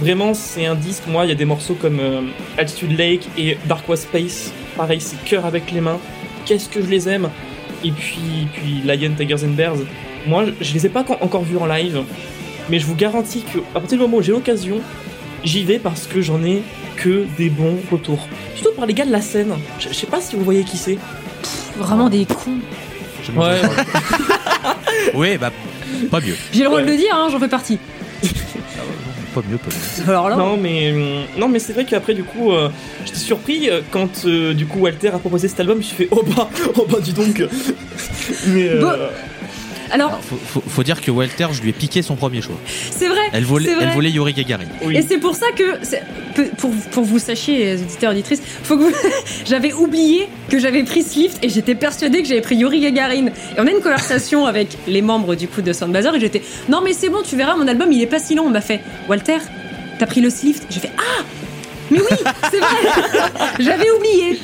[0.00, 1.04] Vraiment, c'est un disque.
[1.06, 2.22] Moi, il y a des morceaux comme euh,
[2.58, 4.52] Altitude Lake et Dark West Space.
[4.76, 6.00] Pareil, c'est cœur avec les mains.
[6.46, 7.28] Qu'est-ce que je les aime.
[7.84, 9.76] Et puis, puis Lion, Tigers and Bears.
[10.26, 12.02] Moi, je les ai pas encore- vus en live,
[12.70, 14.80] mais je vous garantis que à partir du moment où j'ai l'occasion,
[15.44, 16.62] j'y vais parce que j'en ai
[16.96, 18.28] que des bons retours.
[18.54, 19.54] Surtout par les gars de la scène.
[19.78, 20.98] Je, je sais pas si vous voyez qui c'est.
[21.76, 22.58] Vraiment des cons.
[23.36, 23.60] Ouais.
[25.14, 25.50] Oui, bah
[26.10, 26.34] pas mieux.
[26.52, 26.84] J'ai le droit Ouais.
[26.86, 27.78] de le dire, hein, j'en fais partie.
[29.34, 30.10] Pas mieux, pas mieux.
[30.10, 32.68] Alors là, Non mais hum, non mais c'est vrai qu'après du coup euh,
[33.06, 35.96] j'étais surpris euh, quand euh, du coup Walter a proposé cet album je me suis
[35.96, 37.42] fait oh bah oh bah dis donc
[38.48, 38.92] mais euh, Bon.
[39.92, 42.56] Alors Alors, faut, faut- faut dire que Walter, je lui ai piqué son premier choix.
[42.90, 43.20] c'est vrai.
[43.32, 43.84] Elle volait, C'est vrai.
[43.88, 44.64] elle volait Yuri Gagarin.
[44.84, 44.96] oui.
[44.96, 48.92] Et c'est pour ça que, pour, pour vous sachiez, les auditeurs auditrices, faut que vous-
[49.44, 53.26] j'avais oublié que j'avais pris Slift et j'étais persuadée que j'avais pris Yuri Gagarin.
[53.26, 56.80] Et on a une conversation avec les membres du coup de Soundbazer et j'étais non
[56.82, 58.44] mais c'est bon, tu verras, mon album il est pas si long.
[58.46, 59.38] On m'a fait Walter,
[59.98, 61.22] t'as pris le Slift J'ai fait ah
[61.90, 62.16] mais oui,
[62.50, 63.20] c'est vrai,
[63.60, 64.38] j'avais oublié.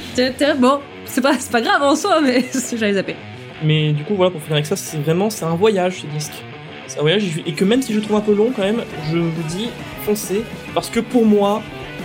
[0.59, 2.45] Bon, c'est pas, c'est pas grave en soi, mais
[2.77, 3.17] j'avais zappé.
[3.62, 6.33] Mais du coup voilà pour finir avec ça c'est vraiment c'est un voyage ce disque.
[6.87, 8.83] C'est un voyage et que même si je le trouve un peu long quand même
[9.11, 9.68] je vous dis
[10.05, 10.42] foncez.
[10.75, 11.62] Parce que pour moi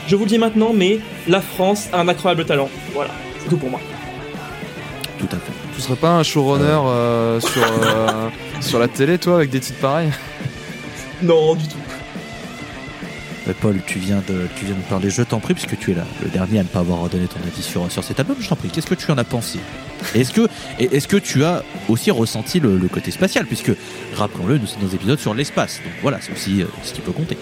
[0.08, 2.70] je vous le dis maintenant mais la France a un incroyable talent.
[2.94, 3.12] Voilà.
[3.40, 3.80] C'est tout pour moi.
[5.20, 5.54] Tout à fait.
[5.76, 8.30] Tu serais pas un showrunner euh, sur, euh,
[8.62, 10.12] sur la télé, toi, avec des titres pareils?
[11.22, 11.78] Non du tout.
[13.48, 15.94] Euh, Paul, tu viens, de, tu viens de parler, je t'en prie, puisque tu es
[15.94, 18.50] là, le dernier à ne pas avoir donné ton avis sur, sur cet album, je
[18.50, 19.60] t'en prie, qu'est-ce que tu en as pensé?
[20.16, 23.72] Est-ce que, tu as aussi ressenti le, côté spatial, puisque,
[24.16, 27.02] rappelons-le, nous sommes dans des épisodes sur l'espace, donc voilà, c'est aussi euh, ce qui
[27.02, 27.38] peut compter.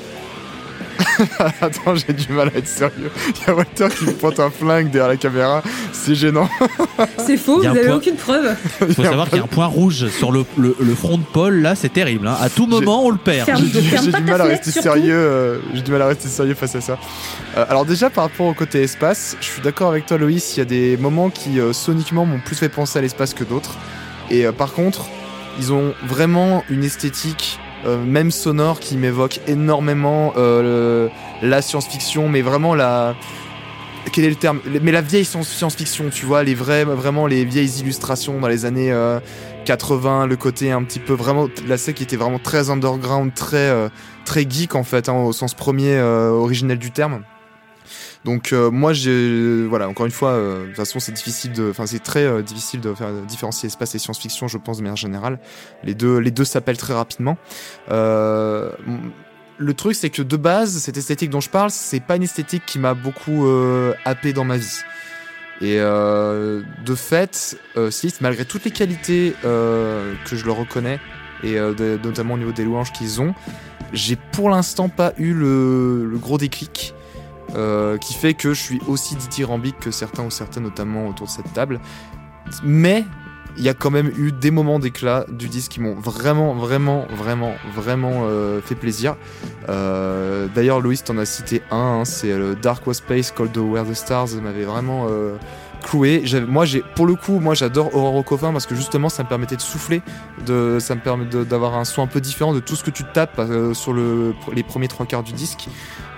[1.62, 3.12] Attends, j'ai du mal à être sérieux.
[3.30, 5.62] Il y a Walter qui me pointe un flingue derrière la caméra.
[5.94, 6.50] C'est gênant.
[7.26, 8.56] C'est faux, vous a un avez point- aucune preuve.
[8.88, 11.24] Il faut savoir qu'il y a un point rouge sur le, le, le front de
[11.24, 12.28] Paul, là, c'est terrible.
[12.28, 12.38] hein.
[12.42, 13.50] À tout moment, on le perd.
[13.58, 15.14] J'ai du, mal à rester sérieux.
[15.16, 16.98] euh, j'ai du mal à rester sérieux face à ça.
[17.58, 20.56] Euh, alors déjà par rapport au côté espace, je suis d'accord avec toi Loïs.
[20.56, 23.44] Il y a des moments qui euh, soniquement m'ont plus fait penser à l'espace que
[23.44, 23.76] d'autres.
[24.30, 25.08] Et euh, par contre,
[25.60, 31.10] ils ont vraiment une esthétique, même sonore, qui m'évoque énormément euh,
[31.42, 33.16] la science-fiction, mais vraiment la
[34.12, 34.60] quel est le terme?
[34.82, 38.66] Mais la vieille science- science-fiction, tu vois, les vrais, vraiment les vieilles illustrations dans les
[38.66, 39.20] années euh,
[39.66, 43.58] 80, le côté un petit peu vraiment la série qui était vraiment très underground, très
[43.58, 43.90] euh,
[44.26, 47.22] très geek en fait, hein, au sens premier euh, originel du terme.
[48.24, 51.72] Donc euh, moi j'ai voilà encore une fois euh, de toute façon c'est difficile de
[51.72, 54.96] enfin c'est très euh, difficile de faire différencier espace et science-fiction je pense de manière
[54.98, 55.40] générale.
[55.84, 57.38] Les deux les deux s'appellent très rapidement.
[57.90, 58.72] Euh,
[59.58, 62.64] le truc c'est que de base cette esthétique dont je parle c'est pas une esthétique
[62.66, 64.82] qui m'a beaucoup euh, happé dans ma vie.
[65.64, 67.56] Et de fait
[68.20, 71.00] malgré toutes les qualités que je leur reconnais
[71.44, 71.60] et
[72.04, 73.36] notamment au niveau des louanges qu'ils ont
[73.94, 76.96] j'ai pour l'instant pas eu le, le gros déclic
[77.56, 81.32] euh, qui fait que je suis aussi dithyrambique que certains ou certaines, notamment autour de
[81.32, 81.80] cette table.
[82.64, 83.06] Mais
[83.58, 87.06] il y a quand même eu des moments d'éclat du disque qui m'ont vraiment, vraiment,
[87.14, 89.16] vraiment, vraiment euh, fait plaisir.
[89.70, 93.86] Euh, D'ailleurs, Loïs, t'en as cité un, hein, c'est le Dark West Space Called Where
[93.86, 95.36] the Stars, m'avait vraiment euh,
[95.82, 96.24] cloué.
[96.96, 100.02] Pour le coup, moi, j'adore Aurore au parce que justement, ça me permettait de souffler,
[100.46, 103.40] ça me permet d'avoir un son un peu différent de tout ce que tu tapes
[103.40, 105.68] euh, sur le, les premiers trois quarts du disque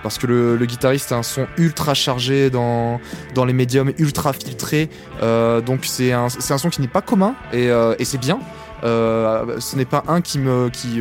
[0.02, 3.00] parce que le, guitariste a un son ultra chargé dans,
[3.46, 4.90] les médiums, ultra filtré.
[5.22, 8.38] Euh, donc c'est un, son qui n'est pas commun et, euh, et c'est bien.
[8.84, 10.40] Euh, ce n'est pas un qui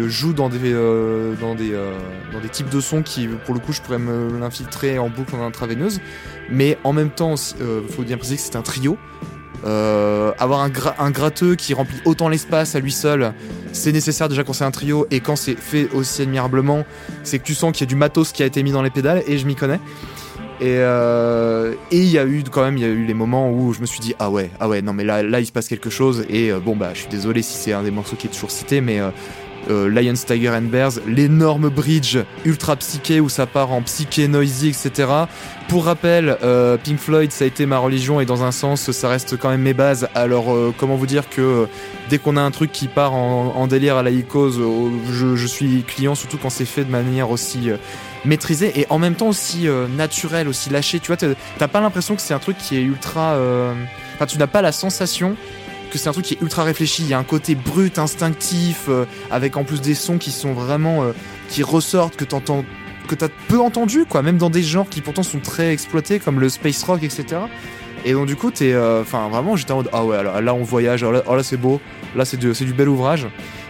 [0.07, 1.99] joue dans des euh, euh,
[2.31, 5.35] dans des types de sons qui pour le coup je pourrais me l'infiltrer en boucle
[5.35, 5.99] en intraveineuse.
[6.49, 8.97] Mais en même temps il faut bien préciser que c'est un trio.
[9.65, 13.33] Avoir un, un gratteux qui remplit autant l'espace à lui seul
[13.71, 15.05] c'est nécessaire déjà quand c'est un trio.
[15.11, 16.85] Et quand c'est fait aussi admirablement
[17.23, 18.91] c'est que tu sens qu'il y a du matos qui a été mis dans les
[18.91, 19.79] pédales et je m'y connais.
[20.63, 23.51] Et euh, et il y a eu quand même il y a eu les moments
[23.51, 25.51] où je me suis dit ah ouais ah ouais non mais là là il se
[25.51, 28.15] passe quelque chose et euh, bon bah je suis désolé si c'est un des morceaux
[28.15, 29.09] qui est toujours cité mais euh,
[29.69, 34.69] euh, Lions, Tiger and Bears, l'énorme bridge ultra psyché où ça part en psyché noisy,
[34.69, 35.09] etc.
[35.69, 36.37] Pour rappel,
[36.83, 39.61] Pink Floyd, ça a été ma religion et dans un sens, ça reste quand même
[39.61, 40.09] mes bases.
[40.15, 41.69] Alors, comment vous dire que
[42.09, 45.83] dès qu'on a un truc qui part en, délire à la Icos, euh, je, suis
[45.83, 47.69] client, surtout quand c'est fait de manière aussi
[48.25, 50.99] maîtrisé et en même temps aussi euh, naturel, aussi lâché.
[50.99, 53.33] Tu vois, t'as pas l'impression que c'est un truc qui est ultra.
[53.33, 53.73] euh,
[54.15, 55.35] Enfin, tu n'as pas la sensation
[55.91, 57.03] que c'est un truc qui est ultra réfléchi.
[57.03, 60.53] Il y a un côté brut, instinctif, euh, avec en plus des sons qui sont
[60.53, 61.03] vraiment.
[61.49, 62.63] qui ressortent, que t'entends.
[63.07, 66.39] que t'as peu entendu, quoi, même dans des genres qui pourtant sont très exploités, comme
[66.39, 67.25] le space rock, etc.
[68.05, 68.75] Et donc, du coup, t'es.
[69.01, 69.89] Enfin, vraiment, j'étais en mode.
[69.93, 71.79] Ah ouais, là, on voyage, alors là, oh, là, c'est beau,
[72.15, 73.27] là, c'est du, c'est du bel ouvrage.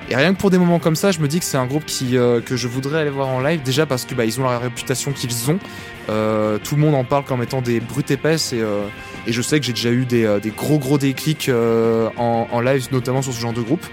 [0.09, 1.85] Et rien que pour des moments comme ça, je me dis que c'est un groupe
[1.85, 3.61] qui, euh, que je voudrais aller voir en live.
[3.63, 5.59] Déjà parce que bah, ils ont la réputation qu'ils ont.
[6.09, 8.83] Euh, tout le monde en parle comme étant des brutes épaisses et, euh,
[9.25, 12.87] et je sais que j'ai déjà eu des, des gros gros déclics en, en live,
[12.91, 13.85] notamment sur ce genre de groupe.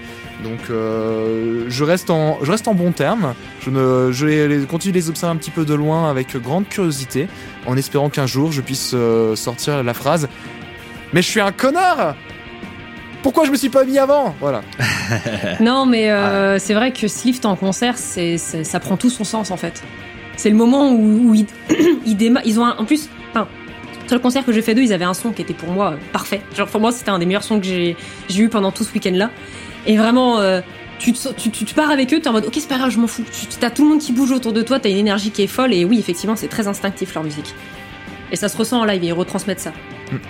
[0.42, 3.34] Donc je reste en je reste en bon terme.
[3.60, 7.28] Je ne je continue de les observer un petit peu de loin avec grande curiosité,
[7.66, 8.96] en espérant qu'un jour je puisse
[9.36, 10.28] sortir la phrase.
[11.12, 12.16] Mais je suis un connard.
[13.22, 14.62] Pourquoi je me suis pas mis avant Voilà.
[15.60, 19.24] Non, mais euh, c'est vrai que Slift en concert, c'est, c'est- ça prend tout son
[19.24, 19.82] sens en fait.
[20.36, 21.46] C'est le moment où, où ils,
[22.06, 22.44] ils démarrent.
[22.46, 23.46] Ils ont un, en plus, enfin,
[24.06, 25.92] sur le concert que j'ai fait d'eux, ils avaient un son qui était pour moi
[25.92, 26.40] euh, parfait.
[26.56, 27.96] Genre pour moi, c'était un des meilleurs sons que j'ai,
[28.28, 29.30] j'ai eu pendant tout ce week-end-là.
[29.86, 30.60] Et vraiment, euh,
[30.98, 32.90] tu, te- tu, tu, tu pars avec eux, t'es en mode, ok, c'est pas grave,
[32.90, 33.24] je m'en fous.
[33.30, 35.46] Tu, t'as tout le monde qui bouge autour de toi, t'as une énergie qui est
[35.46, 35.74] folle.
[35.74, 37.54] Et oui, effectivement, c'est très instinctif leur musique.
[38.32, 39.72] Et ça se ressent en live et ils retransmettent ça.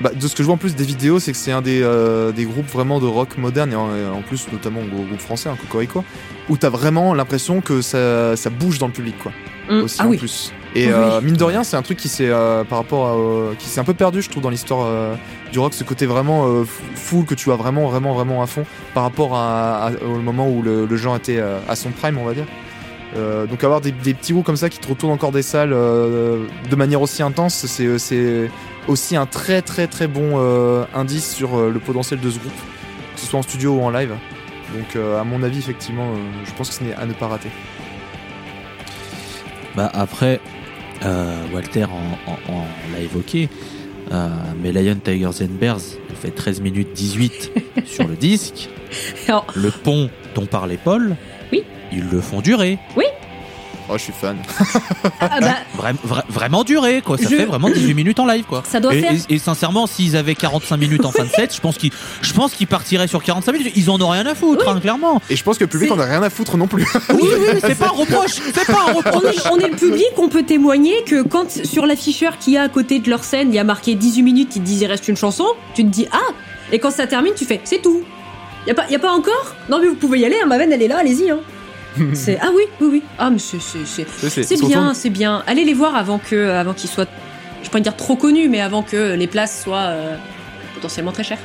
[0.01, 1.81] Bah, de ce que je vois en plus des vidéos, c'est que c'est un des,
[1.83, 5.49] euh, des groupes vraiment de rock moderne et en, en plus notamment au groupe français,
[5.49, 6.05] un Cocorico,
[6.49, 9.33] où t'as vraiment l'impression que ça, ça bouge dans le public quoi.
[9.70, 10.18] Hum, Aussi ah en oui.
[10.18, 10.53] plus.
[10.74, 10.93] Et Oui.
[10.93, 13.07] euh, mine de rien, c'est un truc qui s'est euh, par rapport
[13.51, 15.16] à, qui s'est un peu perdu, je trouve, dans l'histoire
[15.53, 18.64] du rock, ce côté vraiment f- full que tu as vraiment, vraiment, vraiment à fond
[18.95, 22.24] par rapport à, à- au moment où le, le genre était à son prime, on
[22.24, 22.47] va dire.
[23.16, 25.72] Euh, donc avoir des, des petits groupes comme ça qui te retournent encore des salles
[25.72, 28.48] euh, de manière aussi intense, c'est c'est
[28.86, 32.52] aussi un très très très bon euh, indice sur euh, le potentiel de ce groupe,
[33.14, 34.12] que ce soit en studio ou en live.
[34.76, 37.26] Donc euh, à mon avis, effectivement, euh, je pense que ce n'est à ne pas
[37.26, 37.48] rater.
[39.76, 40.40] Bah après,
[41.04, 43.48] euh, Walter en, en- en l'a évoqué,
[44.12, 44.28] euh,
[44.62, 45.80] mais Lion Tigers and Bears
[46.20, 47.52] fait 13 minutes 18
[47.86, 48.68] sur le disque.
[49.54, 51.16] Le pont dont parlait Paul,
[51.53, 51.62] Oui.
[51.92, 52.78] ils le font durer.
[53.92, 54.36] Oh, je suis fan.
[55.20, 57.18] Ah bah, Vra- vra- vraiment durer, quoi.
[57.18, 58.62] Ça Je- fait vraiment 18 minutes en live, quoi.
[58.64, 59.12] ça doit Et, faire.
[59.28, 61.90] et- et sincèrement, s'ils avaient 45 minutes en fin de set, je pense qu'ils,
[62.22, 63.72] je pense qu'ils partiraient sur 45 minutes.
[63.74, 65.20] Ils en ont rien à foutre, hein, clairement.
[65.28, 66.84] Et je pense que le public C'est- en a rien à foutre non plus.
[67.11, 68.34] Oui, oui, oui, c'est pas un reproche.
[68.55, 69.36] C'est pas un on reproche.
[69.38, 72.68] est, on est le public, on peut témoigner que quand sur l'afficheur qui a à
[72.68, 75.09] côté de leur scène, il y a marqué 18 minutes, ils te disent il reste
[75.09, 76.18] une chanson, tu te dis ah
[76.70, 78.05] Et quand ça termine, tu fais c'est tout.
[78.66, 79.54] Y a pas, y a pas encore?
[79.68, 81.30] Non mais vous pouvez y aller, hein, ma veine elle est là, allez-y.
[81.30, 81.38] Hein.
[82.14, 83.02] c'est ah oui, oui, oui.
[83.18, 85.42] Ah mais c'est c'est c'est C'est c'est surtout- bien, c'est bien.
[85.46, 87.06] Allez les voir avant que avant qu'ils soient,
[87.62, 90.16] je peux pas dire trop connus, mais avant que les places soient euh,
[90.74, 91.38] potentiellement très chères.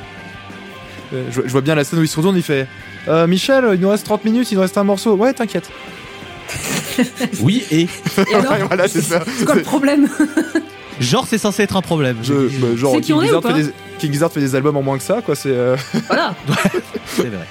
[1.14, 2.66] Euh, Je, je vois bien la scène où il se retourne, il fait
[3.08, 5.14] euh, Michel, il nous reste 30 minutes, il nous reste un morceau.
[5.14, 5.68] Ouais, t'inquiète.
[7.42, 7.82] Oui, et?
[7.82, 9.22] Et alors, voilà, c'est ça.
[9.38, 10.08] c'est quoi le problème?
[10.98, 12.16] Genre, c'est censé être un problème.
[12.22, 13.54] Je- bah, genre, C'est qui King on est Gizzard, ou pas?
[13.54, 15.34] fait des, King Gizzard fait des albums en moins que ça, quoi.
[15.34, 15.50] C'est.
[15.50, 15.76] euh,
[16.08, 16.34] Voilà.
[17.06, 17.46] C'est vrai.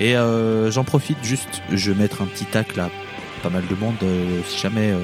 [0.00, 2.90] Et euh, j'en profite juste, je vais mettre un petit tac là,
[3.42, 4.90] pas mal de monde, euh, si jamais.
[4.92, 4.98] euh,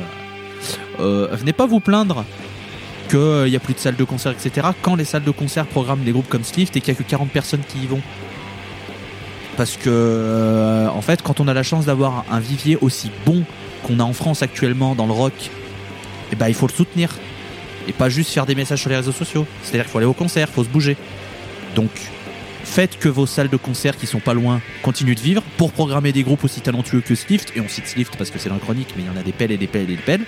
[1.01, 2.25] euh, venez pas vous plaindre
[3.09, 4.69] qu'il n'y a plus de salles de concert, etc.
[4.83, 7.09] Quand les salles de concert programment des groupes comme Slift et qu'il n'y a que
[7.09, 8.01] 40 personnes qui y vont.
[9.57, 13.43] Parce que, euh, en fait, quand on a la chance d'avoir un vivier aussi bon
[13.85, 15.33] qu'on a en France actuellement dans le rock,
[16.33, 17.11] eh ben, il faut le soutenir.
[17.91, 19.45] Et pas juste faire des messages sur les réseaux sociaux.
[19.63, 20.97] C'est-à-dire qu'il faut aller au concert, il faut se bouger.
[21.75, 21.91] Donc,
[22.63, 26.13] faites que vos salles de concert qui sont pas loin continuent de vivre pour programmer
[26.13, 27.53] des groupes aussi talentueux que Slift.
[27.57, 29.25] Et on cite Slift parce que c'est dans la chronique, mais il y en a
[29.25, 30.25] des pelles et des pelles et des pelles.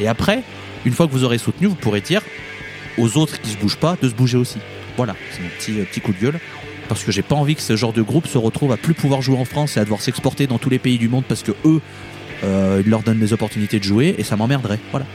[0.00, 0.42] Et après,
[0.86, 2.22] une fois que vous aurez soutenu, vous pourrez dire
[2.96, 4.58] aux autres qui se bougent pas de se bouger aussi.
[4.96, 6.40] Voilà, c'est mon petit, euh, petit coup de gueule.
[6.88, 9.20] Parce que j'ai pas envie que ce genre de groupe se retrouve à plus pouvoir
[9.20, 11.52] jouer en France et à devoir s'exporter dans tous les pays du monde parce que
[11.64, 11.80] eux,
[12.42, 14.78] euh, ils leur donnent des opportunités de jouer et ça m'emmerderait.
[14.90, 15.06] Voilà.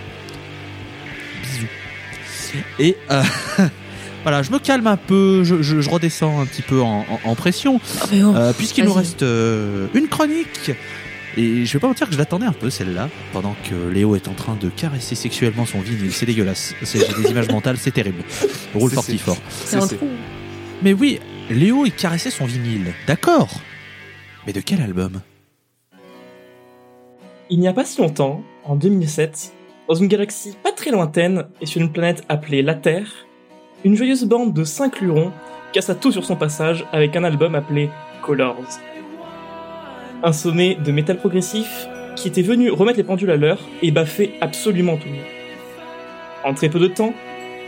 [2.80, 3.22] Et euh,
[4.24, 7.20] voilà, je me calme un peu, je, je- je redescends un petit peu en, en-
[7.30, 7.80] en pression,
[8.14, 10.72] euh, puisqu'il nous reste euh, une chronique.
[11.38, 14.28] Et je vais pas mentir que je l'attendais un peu celle-là, pendant que Léo est
[14.28, 16.12] en train de caresser sexuellement son vinyle.
[16.12, 16.74] C'est dégueulasse.
[16.84, 18.24] C'est- J'ai des images mentales, c'est terrible.
[18.74, 19.38] Roule fort, c'est- fort.
[19.50, 20.10] C'est un c'est- trou.
[20.82, 21.20] Mais oui,
[21.50, 22.94] Léo il caressait son vinyle.
[23.08, 23.50] D'accord.
[24.48, 25.22] Mais de quel album?
[27.50, 29.54] Il n'y a pas si longtemps, en 2007,
[29.90, 33.26] dans une galaxie pas très lointaine et sur une planète appelée la Terre,
[33.84, 35.32] une joyeuse bande de cinq lurons
[35.74, 37.90] cassa tout sur son passage avec un album appelé
[38.22, 38.80] Colors.
[40.22, 44.36] Un sommet de métal progressif qui était venu remettre les pendules à l'heure et baffer
[44.42, 45.24] absolument tout le monde.
[46.44, 47.14] En très peu de temps,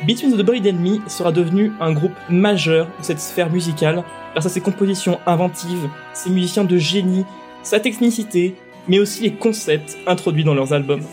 [0.07, 4.03] Between the Boy Me sera devenu un groupe majeur de cette sphère musicale
[4.33, 7.25] grâce à ses compositions inventives, ses musiciens de génie,
[7.63, 8.55] sa technicité,
[8.87, 11.03] mais aussi les concepts introduits dans leurs albums.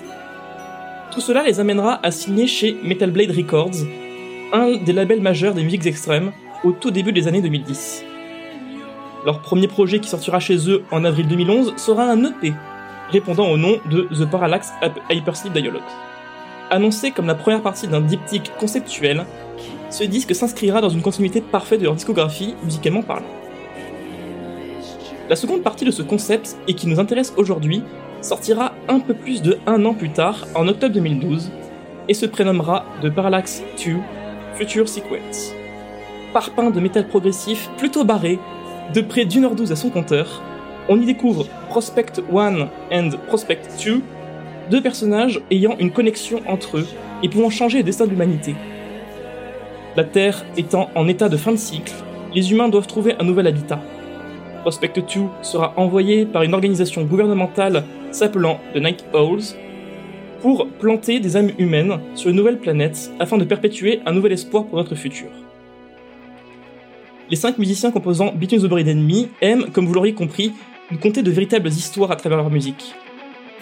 [1.19, 3.75] Tout cela les amènera à signer chez Metal Blade Records,
[4.53, 6.31] un des labels majeurs des musiques extrêmes,
[6.63, 8.05] au tout début des années 2010.
[9.27, 12.53] Leur premier projet qui sortira chez eux en avril 2011 sera un EP,
[13.11, 14.71] répondant au nom de The Parallax
[15.11, 15.83] Hypersleep Dialogue.
[16.71, 19.27] Annoncé comme la première partie d'un diptyque conceptuel,
[19.91, 23.27] ce disque s'inscrira dans une continuité parfaite de leur discographie, musicalement parlant.
[25.29, 27.83] La seconde partie de ce concept, et qui nous intéresse aujourd'hui,
[28.21, 31.51] sortira un peu plus de un an plus tard, en octobre 2012,
[32.09, 33.97] et se prénommera The Parallax 2
[34.55, 35.53] Future Sequence.
[36.33, 38.39] Parpaing de métal progressif plutôt barré,
[38.95, 40.43] de près d'une heure douze à son compteur,
[40.89, 44.01] on y découvre Prospect 1 and Prospect 2,
[44.71, 46.87] deux personnages ayant une connexion entre eux
[47.23, 48.55] et pouvant changer le destin de l'humanité.
[49.97, 51.93] La Terre étant en état de fin de cycle,
[52.35, 53.81] les humains doivent trouver un nouvel habitat.
[54.63, 59.55] Prospect 2 sera envoyé par une organisation gouvernementale s'appelant The Night Owls
[60.41, 64.65] pour planter des âmes humaines sur une nouvelle planète afin de perpétuer un nouvel espoir
[64.67, 65.29] pour notre futur.
[67.31, 70.53] Les cinq musiciens composant Between the Buried Enemy aiment, comme vous l'auriez compris,
[70.91, 72.95] nous conter de véritables histoires à travers leur musique.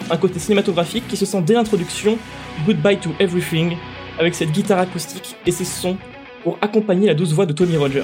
[0.09, 2.17] Un côté cinématographique qui se sent dès l'introduction
[2.65, 3.75] Goodbye to Everything,
[4.19, 5.97] avec cette guitare acoustique et ses sons
[6.43, 8.03] pour accompagner la douce voix de Tommy Rogers.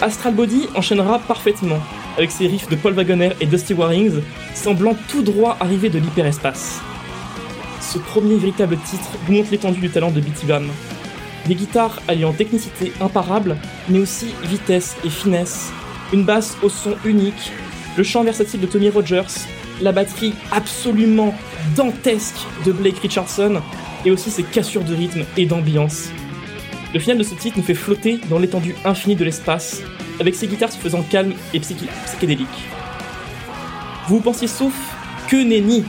[0.00, 1.78] Astral Body enchaînera parfaitement,
[2.16, 4.20] avec ses riffs de Paul Wagoner et Dusty Warings,
[4.54, 6.80] semblant tout droit arriver de l'hyperespace.
[7.80, 10.66] Ce premier véritable titre vous montre l'étendue du talent de Bitty Bam.
[11.46, 13.56] Des guitares alliant technicité imparable,
[13.88, 15.72] mais aussi vitesse et finesse,
[16.12, 17.52] une basse au son unique,
[17.96, 19.46] le chant versatile de Tommy Rogers,
[19.80, 21.34] la batterie absolument
[21.76, 23.60] dantesque de Blake Richardson,
[24.04, 26.10] et aussi ses cassures de rythme et d'ambiance.
[26.94, 29.82] Le final de ce titre nous fait flotter dans l'étendue infinie de l'espace,
[30.20, 32.48] avec ses guitares se faisant calmes et psychédéliques.
[34.08, 34.74] Vous pensiez sauf
[35.28, 35.84] que Nenny,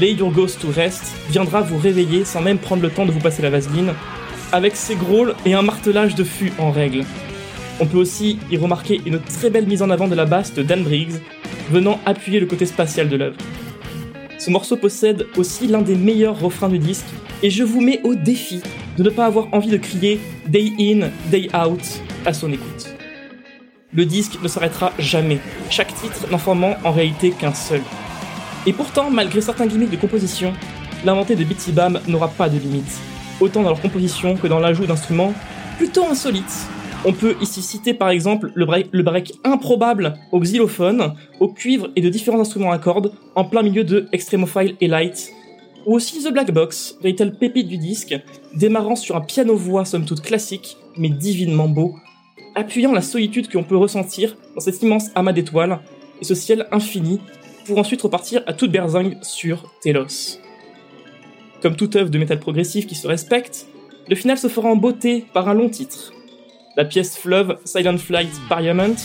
[0.00, 3.20] Lay Your Ghost to Rest, viendra vous réveiller sans même prendre le temps de vous
[3.20, 3.92] passer la vaseline,
[4.52, 7.04] avec ses grôles et un martelage de fût en règle.
[7.80, 10.62] On peut aussi y remarquer une très belle mise en avant de la basse de
[10.62, 11.20] Dan Briggs,
[11.70, 13.36] venant appuyer le côté spatial de l'œuvre.
[14.38, 17.06] Ce morceau possède aussi l'un des meilleurs refrains du disque,
[17.42, 18.60] et je vous mets au défi
[18.96, 20.18] de ne pas avoir envie de crier
[20.48, 21.82] Day in, Day out
[22.24, 22.97] à son écoute.
[23.94, 25.38] Le disque ne s'arrêtera jamais,
[25.70, 27.80] chaque titre n'en formant en réalité qu'un seul.
[28.66, 30.52] Et pourtant, malgré certains gimmicks de composition,
[31.06, 33.00] l'inventé de Bitsy Bam n'aura pas de limite,
[33.40, 35.32] autant dans leur composition que dans l'ajout d'instruments
[35.78, 36.66] plutôt insolites.
[37.06, 39.04] On peut ici citer par exemple le break, le
[39.44, 44.06] improbable au xylophone, au cuivre et de différents instruments à cordes en plein milieu de
[44.12, 45.32] Extremophile et Light,
[45.86, 48.14] ou aussi The Black Box, véritable pépite du disque,
[48.54, 51.94] démarrant sur un piano-voix somme toute classique, mais divinement beau,
[52.58, 55.78] appuyant la solitude que l'on peut ressentir dans cet immense amas d'étoiles
[56.20, 57.20] et ce ciel infini,
[57.66, 60.40] pour ensuite repartir à toute berzingue sur Telos.
[61.62, 63.66] Comme toute œuvre de métal progressif qui se respecte,
[64.08, 66.12] le final se fera en beauté par un long titre.
[66.76, 68.96] La pièce fleuve Silent Flight Parliament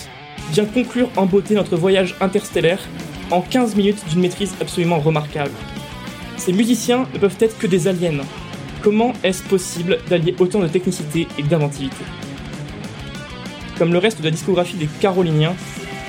[0.51, 2.79] vient conclure en beauté notre voyage interstellaire
[3.31, 5.51] en 15 minutes d'une maîtrise absolument remarquable.
[6.37, 8.23] Ces musiciens ne peuvent être que des aliens.
[8.81, 12.03] Comment est-ce possible d'allier autant de technicité et d'inventivité?
[13.77, 15.55] Comme le reste de la discographie des Caroliniens,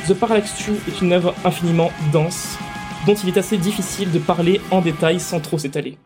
[0.07, 2.59] The Parallax 2 est une œuvre infiniment dense,
[3.07, 5.97] dont il est assez difficile de parler en détail sans trop s'étaler.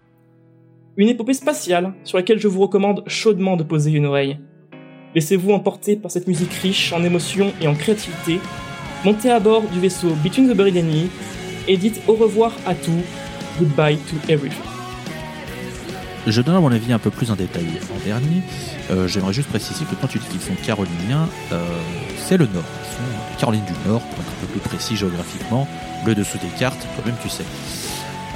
[0.96, 4.38] Une épopée spatiale sur laquelle je vous recommande chaudement de poser une oreille.
[5.14, 8.40] Laissez-vous emporter par cette musique riche en émotions et en créativité,
[9.04, 11.09] montez à bord du vaisseau Between the Buried Enemy
[11.66, 13.02] et dites au revoir à tout,
[13.59, 14.77] goodbye to everything.
[16.30, 18.42] Je donnerai mon avis un peu plus en détail en dernier.
[18.90, 21.64] Euh, J'aimerais juste préciser que quand tu dis qu'ils sont caroliniens, euh,
[22.26, 22.64] c'est le Nord.
[23.38, 25.66] Caroline du Nord, pour être un peu plus précis géographiquement.
[26.04, 27.44] Le dessous des cartes, toi-même tu sais.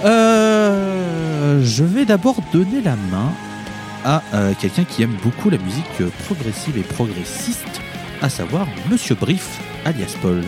[0.05, 3.33] Euh, je vais d'abord donner la main
[4.05, 4.21] à
[4.59, 7.81] quelqu'un qui aime beaucoup la musique progressive et progressiste,
[8.21, 10.43] à savoir Monsieur Brief, alias Paul.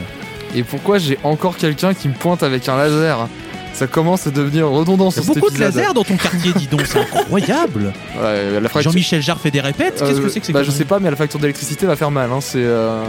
[0.57, 3.29] Et pourquoi j'ai encore quelqu'un qui me pointe avec un laser?
[3.75, 6.69] Ça commence à devenir redondant Il y a beaucoup de lasers dans ton quartier, dis
[6.69, 7.93] donc, c'est incroyable.
[8.23, 10.61] Ouais, la fracture- Jean-Michel Jarre fait des répètes, qu'est-ce que Euh, c'est que c'est bah,
[10.61, 12.31] que Je sais pas, mais la facture d'électricité va faire mal.
[12.33, 12.63] Hein, c'est.
[12.63, 13.03] euh,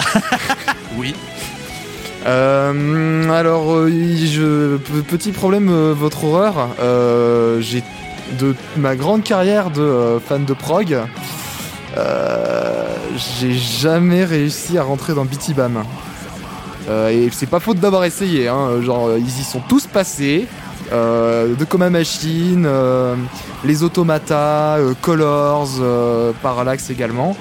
[0.98, 1.14] Oui.
[2.26, 6.68] Euh, alors, je, pe- petit problème, votre horreur.
[7.60, 7.82] J'ai
[8.40, 10.98] de ma grande carrière de fan de prog,
[13.40, 15.84] j'ai jamais réussi à rentrer dans BT Bam.
[16.88, 20.46] Euh, et c'est pas faute d'avoir essayé, hein, genre ils y sont tous passés.
[20.90, 23.14] Euh, de Coma Machine, euh,
[23.62, 27.36] les Automata, euh, Colors, euh, Parallax également.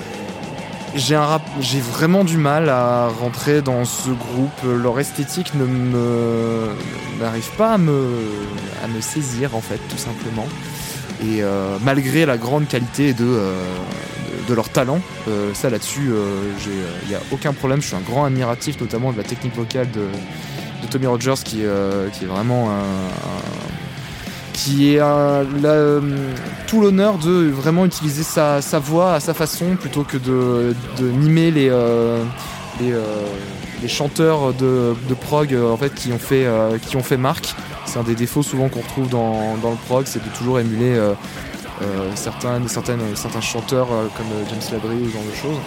[0.95, 4.81] J'ai vraiment du mal à rentrer dans ce groupe.
[4.81, 5.65] Leur esthétique ne
[7.21, 8.07] n'arrive pas à me
[8.83, 10.47] à me saisir en fait, tout simplement.
[11.21, 13.53] Et euh, malgré la grande qualité de, euh,
[14.47, 16.11] de, leur talent, euh, ça là-dessus,
[17.03, 17.81] il n'y a aucun problème.
[17.81, 20.07] Je suis un grand admiratif, notamment de la technique vocale de,
[20.89, 22.77] Tommy Rogers, qui, euh, est vraiment un,
[24.57, 26.01] qui est euh,
[26.65, 31.51] tout l'honneur de vraiment utiliser sa, voix à sa façon plutôt que de, de mimer
[31.51, 32.23] les, euh,
[32.81, 33.27] euh,
[33.88, 37.53] chanteurs de, prog euh, qui ont fait euh, marque.
[37.85, 40.95] C'est un des défauts souvent qu'on retrouve dans, dans le prog, c'est de toujours émuler
[40.95, 41.57] euh, euh,
[42.15, 45.59] certains, certaines, certains chanteurs euh, comme euh, James Labrie ou ce genre de choses.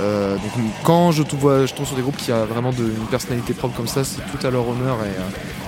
[0.00, 0.52] Euh, donc
[0.84, 3.74] quand je tombe, je tombe sur des groupes qui a vraiment de, une personnalité propre
[3.76, 4.98] comme ça, c'est tout à leur honneur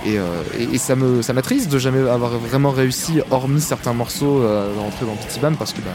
[0.05, 3.59] et, euh, et, euh, et- ça me ça m'attriste de jamais avoir vraiment réussi, hormis
[3.61, 5.89] certains morceaux, euh, d'entrer dans Petit Bam parce que bah,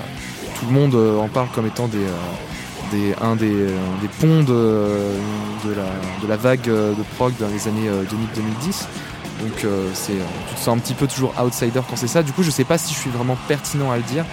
[0.59, 3.69] tout le monde euh, en parle comme étant des, euh, des un des, euh,
[4.03, 5.87] des ponts de, de, la,
[6.23, 8.87] de la vague euh, de prog dans les années euh, 2000-2010.
[9.41, 12.23] Donc euh, c'est, euh, tu te sens un petit peu toujours outsider quand c'est ça.
[12.23, 14.25] Du coup, je sais pas si je suis vraiment pertinent à le dire.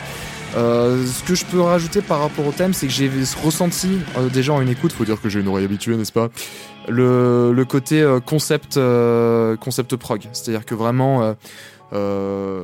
[0.57, 3.09] Euh, ce que je peux rajouter par rapport au thème, c'est que j'ai
[3.43, 6.29] ressenti euh, déjà en une écoute, faut dire que j'ai une oreille habituée, n'est-ce pas?
[6.89, 11.35] Le, le côté euh, concept euh, concept prog, c'est-à-dire que vraiment
[11.93, 12.63] euh,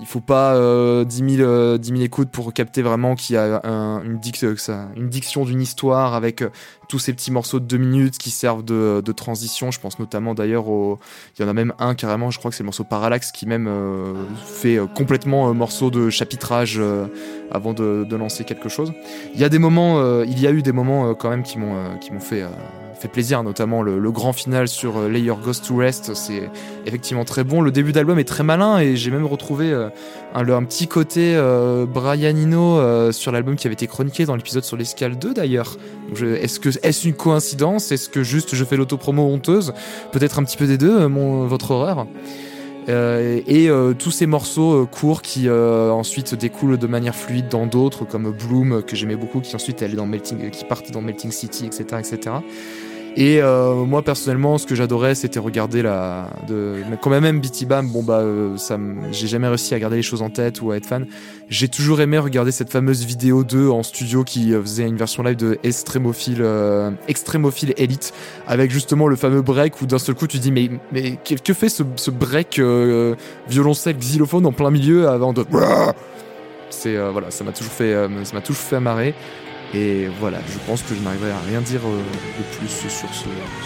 [0.00, 3.38] il faut pas euh, 10, 000, euh, 10 000 écoutes pour capter vraiment qu'il y
[3.38, 6.48] a euh, une diction d'une histoire avec euh,
[6.88, 9.70] tous ces petits morceaux de deux minutes qui servent de, transition.
[9.70, 10.98] Je pense notamment d'ailleurs au.
[11.38, 13.46] Il y en a même un carrément, je crois que c'est le morceau Parallax qui
[13.46, 14.14] même euh,
[14.46, 16.80] fait complètement un morceau de chapitrage
[17.50, 18.92] avant de, lancer quelque chose.
[19.34, 21.98] Il y a des moments, il y a eu des moments quand même qui m'ont
[21.98, 22.44] qui m'ont fait.
[22.98, 26.50] Fait plaisir, notamment le, grand final sur euh, Lay Your Ghost to Rest, c'est
[26.86, 27.60] effectivement très bon.
[27.60, 29.88] Le début d'album est très malin et j'ai même retrouvé euh,
[30.34, 34.64] un, petit côté euh, Brian Eno euh, sur l'album qui avait été chroniqué dans l'épisode
[34.64, 35.76] sur l'escale 2 d'ailleurs.
[36.20, 37.92] Est-ce que est-ce une coïncidence?
[37.92, 39.72] Est-ce que juste je fais l'autopromo honteuse?
[40.12, 42.06] Peut-être un petit peu des deux, mon, votre horreur.
[42.88, 43.68] Et
[43.98, 48.96] tous ces morceaux courts qui ensuite découlent de manière fluide dans d'autres comme Bloom que
[48.96, 52.36] j'aimais beaucoup qui ensuite dans Melting qui partait dans Melting City etc etc
[53.20, 56.30] et euh, moi personnellement, ce que j'adorais, c'était regarder la.
[56.46, 56.76] De...
[57.02, 58.78] Quand même, BT Bam, bon bah, euh, ça,
[59.10, 61.04] j'ai jamais réussi à garder les choses en tête ou à être fan.
[61.48, 65.24] J'ai toujours aimé regarder cette fameuse vidéo 2 en studio qui euh, faisait une version
[65.24, 68.14] live de Extremophile, euh, Extremophile Elite,
[68.46, 71.70] avec justement le fameux break où d'un seul coup tu dis mais mais que, fait
[71.70, 72.60] ce, ce break
[73.48, 75.44] violoncelle xylophone en plein milieu avant de.
[76.70, 79.14] C'est voilà, ça m'a toujours fait, euh, ça m'a toujours fait marrer.
[79.74, 81.98] Et voilà, je pense que je n'arriverai à rien dire euh,
[82.38, 83.04] de plus sur ce,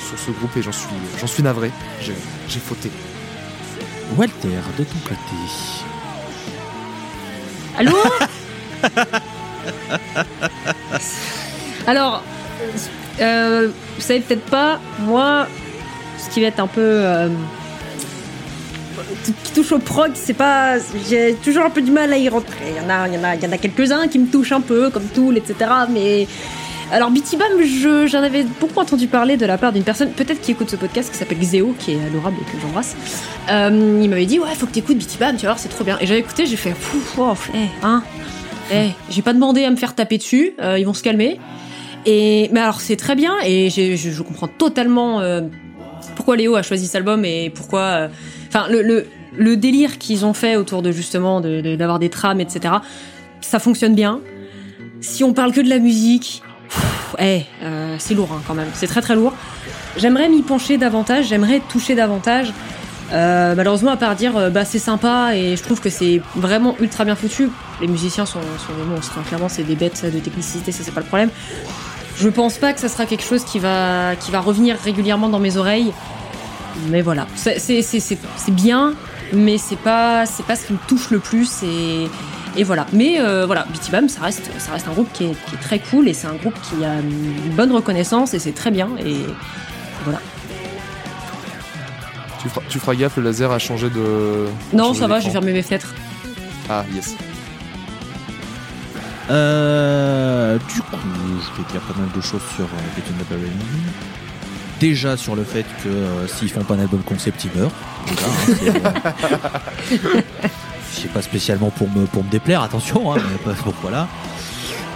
[0.08, 0.88] sur ce groupe et j'en suis,
[1.20, 1.70] j'en suis navré.
[2.00, 2.14] J'ai,
[2.48, 2.90] j'ai fauté.
[4.16, 4.48] Walter,
[4.78, 5.36] de ton côté.
[7.78, 7.96] Allô
[11.86, 12.22] Alors,
[13.20, 15.46] euh, vous savez peut-être pas, moi,
[16.18, 16.80] ce qui va être un peu.
[16.80, 17.28] euh,
[19.44, 20.74] qui touche au prog, c'est pas.
[21.08, 22.64] J'ai toujours un peu du mal à y rentrer.
[22.70, 24.60] Il y en a, y en a, y en a quelques-uns qui me touchent un
[24.60, 25.54] peu, comme Tool, etc.
[25.90, 26.26] Mais.
[26.90, 30.42] Alors, BT Bam, je- j'en avais beaucoup entendu parler de la part d'une personne, peut-être
[30.42, 32.94] qui écoute ce podcast, qui s'appelle Xéo, qui est adorable et que j'embrasse.
[33.50, 35.84] Euh, il m'avait dit, ouais, faut que t'écoutes BT Bam, tu vas voir, c'est trop
[35.84, 35.96] bien.
[36.02, 38.02] Et j'avais écouté, j'ai fait, Pouf, oh, eh, hein,
[38.70, 41.40] eh, j'ai pas demandé à me faire taper dessus, euh, ils vont se calmer.
[42.04, 45.40] Et mais alors c'est très bien et je comprends totalement euh,
[46.16, 48.08] pourquoi Léo a choisi cet album et pourquoi.
[48.52, 52.74] Enfin le, délire qu'ils ont fait autour de justement d'avoir des trames etc.
[53.40, 54.20] Ça fonctionne bien.
[55.00, 56.42] Si on parle que de la musique,
[57.18, 58.68] eh, euh, c'est lourd hein, quand même.
[58.74, 59.32] C'est très très lourd.
[59.96, 61.28] J'aimerais m'y pencher davantage.
[61.28, 62.52] J'aimerais toucher davantage.
[63.12, 66.76] Euh, malheureusement, à part dire euh, bah c'est sympa et je trouve que c'est vraiment
[66.78, 67.50] ultra bien foutu.
[67.80, 69.22] Les musiciens sont, hein.
[69.26, 71.30] Clairement, c'est des bêtes de technicité, ça c'est pas le problème.
[72.16, 75.92] Je pense pas que ça sera quelque chose qui va revenir régulièrement dans mes oreilles.
[76.88, 78.94] Mais voilà, c'est bien,
[79.32, 82.08] mais c'est pas c'est pas ce qui me touche le plus et
[82.56, 82.86] et voilà.
[82.92, 85.60] Mais euh, voilà, BT Bam, ça reste ça reste un groupe qui est, qui est
[85.60, 88.88] très cool et c'est un groupe qui a une bonne reconnaissance et c'est très bien
[89.04, 89.16] et
[90.04, 90.20] voilà.
[92.40, 94.46] Tu feras, tu feras gaffe, le laser a changé de.
[94.72, 95.94] Non, changé ça va, j'ai fermé mes fenêtres.
[96.68, 97.14] Ah, yes.
[99.30, 104.21] Euh, du coup, je vais dire pas mal de choses sur euh, Between the.
[104.82, 107.70] Déjà sur le fait que euh, s'ils font pas un album concept, ils meurent.
[108.08, 108.90] Déjà, hein,
[109.86, 110.20] c'est, euh,
[110.90, 114.08] c'est pas spécialement pour me, pour me déplaire, attention, hein, mais pas, donc voilà.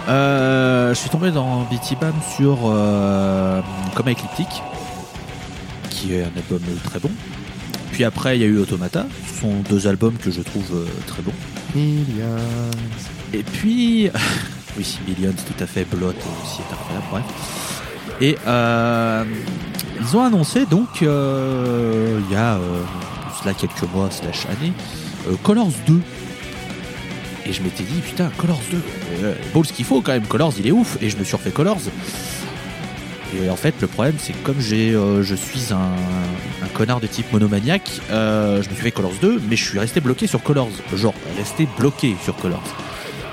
[0.09, 2.57] Euh, je suis tombé dans BT Bam sur
[3.95, 4.61] Coma Ecliptic,
[5.89, 7.11] qui est un album très bon.
[7.93, 11.21] Puis après, il y a eu Automata, ce sont deux albums que je trouve très
[11.21, 11.31] bons.
[11.73, 12.25] Millions.
[13.31, 14.11] Et puis,
[14.77, 17.86] oui, Millions, tout à fait, Blot aussi est incroyable, bref.
[18.19, 19.23] Et euh,
[19.99, 22.81] ils ont annoncé donc, euh, il y a euh,
[23.41, 24.73] cela quelques mois, slash années,
[25.27, 25.99] euh, Colors 2.
[27.45, 28.77] Et je m'étais dit, putain, Colors 2,
[29.23, 30.97] euh, beau ce qu'il faut quand même, Colors il est ouf.
[31.01, 31.79] Et je me suis refait Colors.
[33.39, 37.31] Et en fait, le problème, c'est que comme j'ai, je suis un, connard de type
[37.33, 40.69] monomaniaque, je me suis fait Colors 2, mais je suis resté bloqué sur Colors.
[40.95, 42.63] Genre, resté bloqué sur Colors.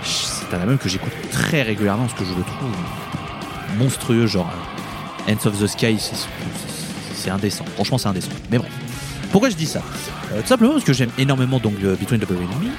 [0.02, 2.70] C'est un album que j'écoute très régulièrement parce que je le trouve
[3.78, 4.50] monstrueux, genre
[5.28, 7.64] Ends of the Sky, c'est- indécent.
[7.74, 8.28] Franchement, c'est indécent.
[8.50, 8.70] Mais bref.
[9.32, 9.80] Pourquoi je dis ça?
[10.32, 12.70] Euh, Tout simplement parce que j'aime énormément donc euh, Between the Buried and Me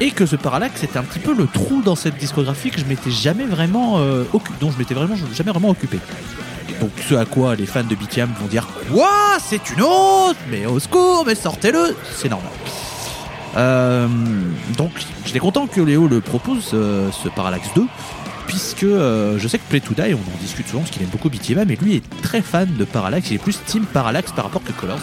[0.00, 2.84] et que ce Parallax c'était un petit peu le trou dans cette discographie que je
[2.84, 4.22] m'étais jamais vraiment euh,
[4.60, 5.98] dont je m'étais vraiment jamais vraiment occupé.
[6.80, 9.10] Donc ce à quoi les fans de BTM vont dire Quoi?
[9.40, 12.52] C'est une autre Mais au secours, mais sortez-le C'est normal.
[13.56, 14.06] Euh,
[14.76, 14.92] donc
[15.26, 17.84] j'étais content que Léo le propose, euh, ce Parallax 2,
[18.48, 21.08] puisque euh, je sais que Play to Die, on en discute souvent parce qu'il aime
[21.10, 24.46] beaucoup BTM, mais lui est très fan de Parallax, il est plus Team Parallax par
[24.46, 24.98] rapport que Colors,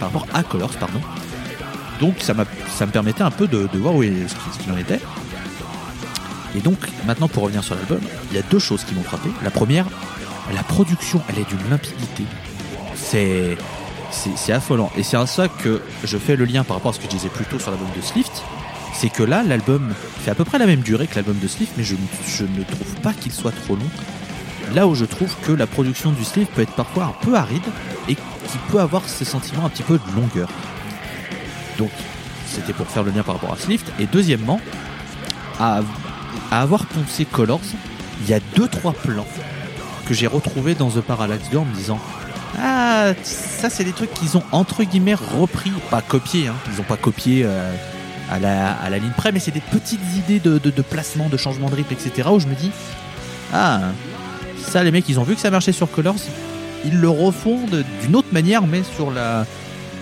[0.00, 1.00] par rapport à Colors, pardon.
[2.00, 2.34] Donc ça,
[2.76, 5.00] ça me permettait un peu de, voir où est- ce qu'il en était.
[6.56, 9.28] Et donc maintenant pour revenir sur l'album, il y a deux choses qui m'ont frappé.
[9.44, 9.86] La première,
[10.54, 12.24] la production, elle est d'une limpidité.
[12.94, 13.56] C'est
[14.36, 14.90] c'est affolant.
[14.96, 17.10] Et c'est à ça que je fais le lien par rapport à ce que je
[17.10, 18.42] disais plus tôt sur l'album de Slift.
[18.98, 19.92] C'est que là, l'album
[20.24, 22.94] fait à peu près la même durée que l'album de Slift, mais je, ne- trouve
[23.02, 23.90] pas qu'il soit trop long.
[24.74, 27.62] Là où je trouve que la production du Slift peut être parfois un peu aride
[28.08, 30.48] et qui peut avoir ce sentiment un petit peu de longueur.
[31.76, 31.90] Donc,
[32.46, 33.92] c'était pour faire le lien par rapport à Slift.
[34.00, 34.60] Et deuxièmement,
[35.60, 35.82] à,
[36.50, 37.60] avoir poncé Colors,
[38.22, 39.26] il y a deux trois plans
[40.08, 41.98] que j'ai retrouvés dans The Parallax 2 en me disant
[42.58, 46.54] ah ça c'est des trucs qu'ils ont entre guillemets repris pas copié hein.
[46.72, 47.74] ils ont pas copié euh,
[48.30, 51.36] à, la, à la ligne près mais c'est des petites idées de, de, placement de
[51.36, 52.70] changement de rythme etc où je me dis
[53.52, 53.80] ah
[54.66, 56.16] ça les mecs ils ont vu que ça marchait sur Colors
[56.84, 57.60] ils le refont
[58.02, 59.46] d'une autre manière mais sur la,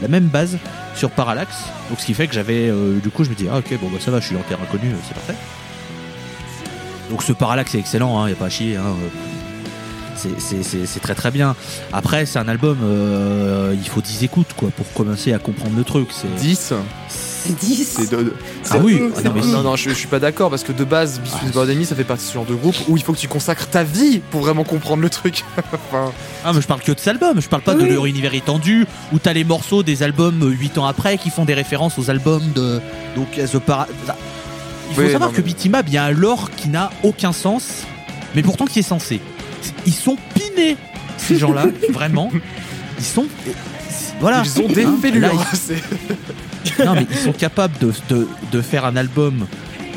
[0.03, 0.59] la même base
[0.95, 1.55] sur Parallax
[1.91, 3.89] donc ce qui fait que j'avais euh, du coup je me dis ah ok bon
[3.91, 5.35] bah ça va je suis en terre inconnue euh, c'est parfait
[7.11, 9.09] donc ce Parallax est excellent il n'y a pas à chier hein, euh,
[10.39, 11.55] c'est- très très bien.
[11.93, 12.79] Après, c'est un album,
[13.75, 16.09] il faut 10 écoutes quoi pour commencer à comprendre le truc.
[16.13, 16.73] C'est 10
[17.53, 18.33] 10 C'est de-
[18.71, 20.85] Ah oui, ah non, mais non, non, je, je suis pas d'accord parce que de
[20.85, 21.21] base,
[21.53, 23.19] Buried and Me, ça fait partie de ce genre de groupe où il faut que
[23.19, 25.45] tu consacres ta vie pour vraiment comprendre le truc.
[25.91, 26.13] enfin,
[26.45, 28.87] Ah, mais je parle que de cet album, je parle pas de leur univers étendu
[29.13, 32.53] où t'as les morceaux des albums 8 ans après qui font des références aux albums
[32.55, 32.81] de.
[33.17, 33.87] Donc, The Para-
[34.91, 37.33] Il faut Oui, savoir non, que Bitimab, il y a un lore qui n'a aucun
[37.33, 37.83] sens,
[38.35, 39.21] mais pourtant qui est censé.
[39.87, 40.77] Ils sont pinés,
[41.17, 42.31] ces gens-là, vraiment.
[42.99, 43.27] Ils sont.
[44.21, 44.43] Voilà.
[44.45, 45.83] ils ont des Hein, là, c'est-
[46.85, 49.47] Non, mais ils sont capables de, de, de faire un album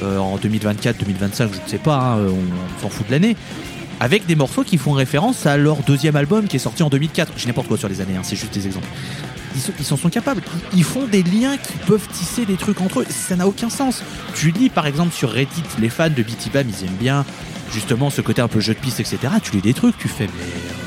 [0.04, 3.36] euh, en 2024, 2025, je ne sais pas, hein, on, s'en fout de l'année,
[4.00, 7.34] avec des morceaux qui font référence à leur deuxième album qui est sorti en 2004.
[7.36, 8.88] Je n'importe quoi sur les années, hein, c'est juste des exemples.
[9.56, 10.42] Ils, ils s'en sont capables.
[10.76, 13.06] Ils font des liens qui peuvent tisser des trucs entre eux.
[13.10, 14.04] Ça n'a aucun sens.
[14.36, 17.26] Tu lis par exemple sur Reddit, les fans de BT Bam, ils aiment bien
[17.74, 19.18] justement ce côté un peu jeu de piste, etc.
[19.42, 20.87] Tu lis des trucs, tu fais, mais.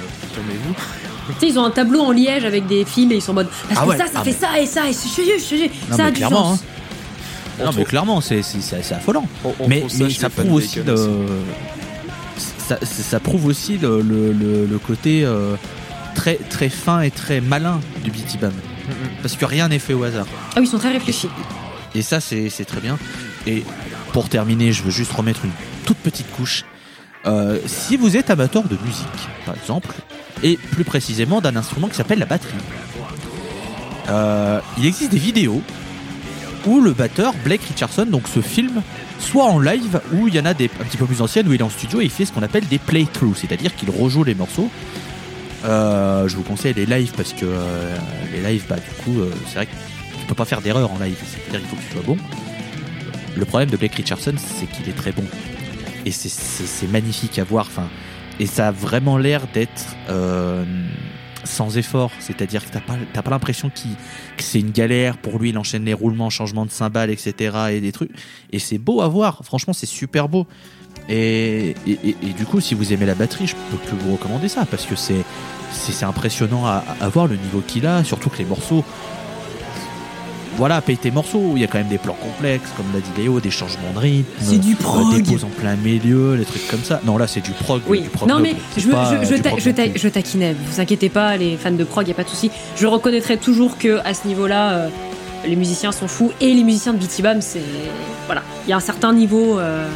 [1.27, 1.33] Calmez-vous.
[1.41, 3.35] Tu sais, ils ont un tableau en liège avec des fils et ils sont en
[3.35, 4.97] mode Parce Ah que ouais, ça, ça ah fait mais- ça et ça, et je
[4.99, 6.61] ça mais a du clairement, sens.
[6.61, 7.62] hein.
[7.62, 9.27] On Non, mais clairement, c'est c'est- c'est- c'est affolant.
[9.45, 10.79] on- on mais, ça mais prouve de aussi
[12.68, 15.57] ça, ça prouve aussi le, le- le- le côté euh,
[16.14, 18.53] très très fin et très malin du BT Bam
[18.89, 18.93] Mm,
[19.23, 21.29] parce que rien n'est fait au hasard Ah oui, ils sont très réfléchis.
[21.95, 22.99] et ça c'est c'est très bien
[23.47, 23.62] et
[24.12, 25.53] pour terminer je veux juste remettre une
[25.85, 26.64] toute petite couche
[27.27, 29.95] Euh, si vous êtes amateur de musique par exemple
[30.43, 32.53] et plus précisément d'un instrument qui s'appelle la batterie
[34.09, 35.62] euh, il existe des vidéos
[36.66, 38.82] où le batteur Blake Richardson donc se filme
[39.18, 41.53] soit en live ou il y en a des un petit peu plus anciennes où
[41.53, 44.24] il est en studio et il fait ce qu'on appelle des playthroughs, c'est-à-dire qu'il rejoue
[44.24, 44.70] les morceaux.
[45.64, 47.97] Euh, je vous conseille les lives parce que euh,
[48.32, 49.72] les lives, bah du coup, c'est vrai que
[50.18, 52.16] tu peux pas faire d'erreur en live, c'est-à-dire qu'il faut que tu sois bon.
[53.36, 55.24] Le problème de Blake Richardson, c'est qu'il est très bon
[56.07, 57.66] et c'est magnifique à voir.
[57.66, 57.88] Enfin,
[58.41, 60.64] et ça a vraiment l'air d'être euh,
[61.45, 63.78] sans effort, c'est-à-dire que t'as pas pas l'impression que
[64.43, 67.57] c'est une galère pour lui, il enchaîne les roulements, changement de cymbales, etc.
[67.70, 67.93] et des.
[68.53, 70.47] Et c'est beau à voir, franchement, c'est super beau.
[71.09, 74.49] Et, et, et- du coup, si vous aimez la batterie, je peux que vous recommander
[74.49, 78.45] ça parce que c'est impressionnant à, à voir le niveau qu'il a, surtout que les
[78.45, 78.84] morceaux.
[80.57, 81.53] Voilà, paye tes morceaux.
[81.55, 83.98] Il y a quand même des plans complexes, comme l'a dit Léo, des changements de
[83.98, 85.14] rythme, C'est du prog.
[85.14, 87.01] des pauses en plein milieu, des trucs comme ça.
[87.05, 87.80] Non, là, c'est du prog.
[87.86, 89.88] Oui, du prog non mais je, pas, je, je, du ta- prog je, non ta-
[89.88, 89.98] plus.
[90.01, 92.51] je taquinais, vous inquiétez pas, les fans de prog, y a pas de souci.
[92.76, 94.88] Je reconnaîtrai toujours que à ce niveau-là, euh,
[95.46, 97.62] les musiciens sont fous et les musiciens de BT Bam, c'est
[98.26, 99.59] voilà, il y a un certain niveau.
[99.59, 99.86] euh,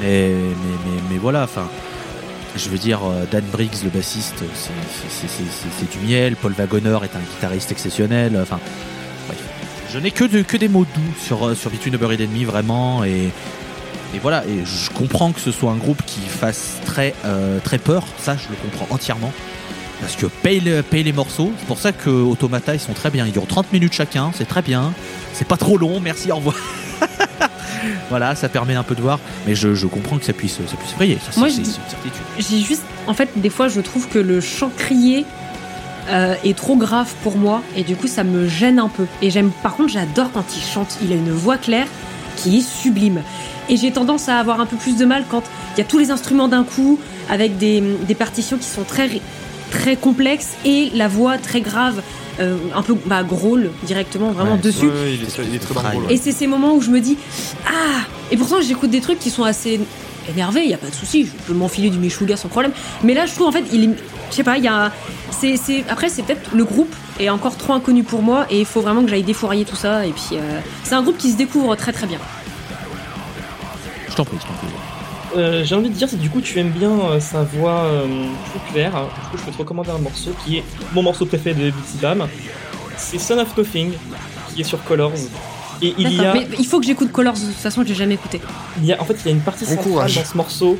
[0.00, 1.68] Mais, mais, mais, mais voilà, enfin,
[2.58, 6.36] je veux dire, euh, Dan Briggs, le bassiste, c'est- du miel.
[6.36, 8.38] Paul Wagoner est un guitariste exceptionnel.
[8.42, 8.58] Enfin.
[9.90, 12.44] Je n'ai que, de- que des mots doux sur, euh, sur Between the Buried Enemy,
[12.44, 13.04] vraiment.
[13.04, 13.30] Et,
[14.20, 18.04] voilà, et je comprends que ce soit un groupe qui fasse très, euh, peur.
[18.18, 19.32] Ça, je le comprends entièrement.
[20.00, 21.52] Parce que paye les morceaux.
[21.58, 23.26] C'est pour ça que Automata, ils sont très bien.
[23.26, 24.92] Ils durent 30 minutes chacun, c'est très bien.
[25.32, 26.56] C'est pas trop long, merci, au revoir.
[28.10, 29.18] voilà, ça permet un peu de voir.
[29.46, 31.18] Mais je, je comprends que ça puisse, ça puisse frayer.
[31.18, 32.12] Ça, Moi, c'est une certitude.
[32.38, 35.24] J'ai juste, en fait, des fois, je trouve que le chant crié
[36.08, 39.06] euh, est trop grave pour moi et du coup, ça me gêne un peu.
[39.22, 40.98] Et j'aime, par contre, j'adore quand il chante.
[41.02, 41.86] Il a une voix claire
[42.36, 43.22] qui est sublime.
[43.68, 45.42] Et j'ai tendance à avoir un peu plus de mal quand
[45.76, 46.98] il y a tous les instruments d'un coup
[47.28, 49.10] avec des, des partitions qui sont très
[49.70, 52.02] très complexes et la voix très grave,
[52.40, 54.86] euh, un peu bah, grôle directement vraiment Ouais, dessus.
[54.86, 56.14] Ouais, il, est, il est très dans le rôle, ouais.
[56.14, 57.16] Et c'est ces moments où je me dis
[57.66, 59.80] ah et pourtant j'écoute des trucs qui sont assez
[60.30, 62.72] énervés, il y a pas de souci, je peux m'enfiler du Meshuga sans problème.
[63.02, 63.90] Mais là je trouve en fait il est
[64.30, 64.92] je sais pas, il y a
[65.30, 68.66] c'est c'est après c'est peut-être le groupe est encore trop inconnu pour moi et il
[68.66, 71.36] faut vraiment que j'aille défourailler tout ça et puis euh, c'est un groupe qui se
[71.36, 72.18] découvre très très bien.
[74.10, 74.68] Je t'en prie, je t'en prie.
[75.38, 78.06] Euh, J'ai envie de dire, si du coup tu aimes bien euh, sa voix euh,
[78.50, 81.26] plus claire, hein, du coup je peux te recommander un morceau qui est mon morceau
[81.26, 82.26] préféré de Bitsy Bam?
[82.96, 83.92] C'est Son of Nothing,
[84.52, 85.12] qui est sur Colors.
[85.80, 87.94] Et il y a, Mais il faut que j'écoute Colors de toute façon, je l'ai
[87.94, 88.40] jamais écouté.
[88.78, 90.14] il y a, en fait, il y a une partie Bon centrale courage.
[90.16, 90.78] dans ce morceau.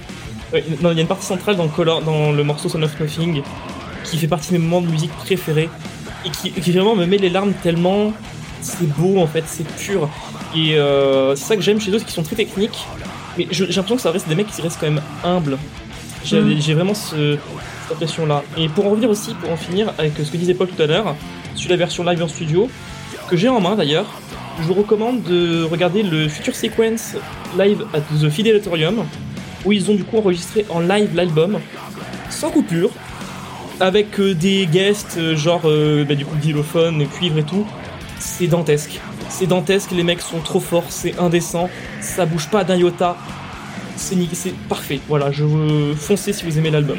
[0.81, 3.43] Non, il y a une partie centrale dans, Color, dans le morceau Son of Nothing
[4.03, 5.69] qui fait partie de mes moments de musique préférés
[6.25, 8.13] et qui, qui vraiment me met les larmes tellement
[8.61, 10.09] c'est beau en fait, c'est pur.
[10.55, 12.87] Et euh, c'est ça que j'aime chez eux, c'est qu'ils sont très techniques,
[13.39, 15.57] mais j'ai l'impression que ça reste des mecs qui restent quand même humbles.
[16.25, 17.37] J'ai j'ai vraiment ce-
[17.83, 18.43] cette impression-là.
[18.59, 20.87] Et pour en revenir aussi, pour en finir avec ce que disait Paul tout à
[20.87, 21.15] l'heure,
[21.55, 22.69] sur la version live en studio,
[23.29, 24.07] que j'ai en main d'ailleurs,
[24.61, 27.15] je vous recommande de regarder le Future Sequence
[27.57, 29.05] live at the Fidelatorium,
[29.65, 31.59] où ils ont du coup enregistré en live l'album,
[32.31, 32.91] sans coupure,
[33.81, 37.65] avec euh, des guests euh, genre euh, bah, du coup xylophone, cuivre et tout.
[38.19, 39.01] C'est dantesque.
[39.29, 41.69] C'est dantesque, les mecs sont trop forts, c'est indécent,
[42.01, 43.17] ça bouge pas d'un iota.
[43.97, 45.01] C'est parfait.
[45.09, 46.99] Voilà, je veux foncer si vous aimez l'album.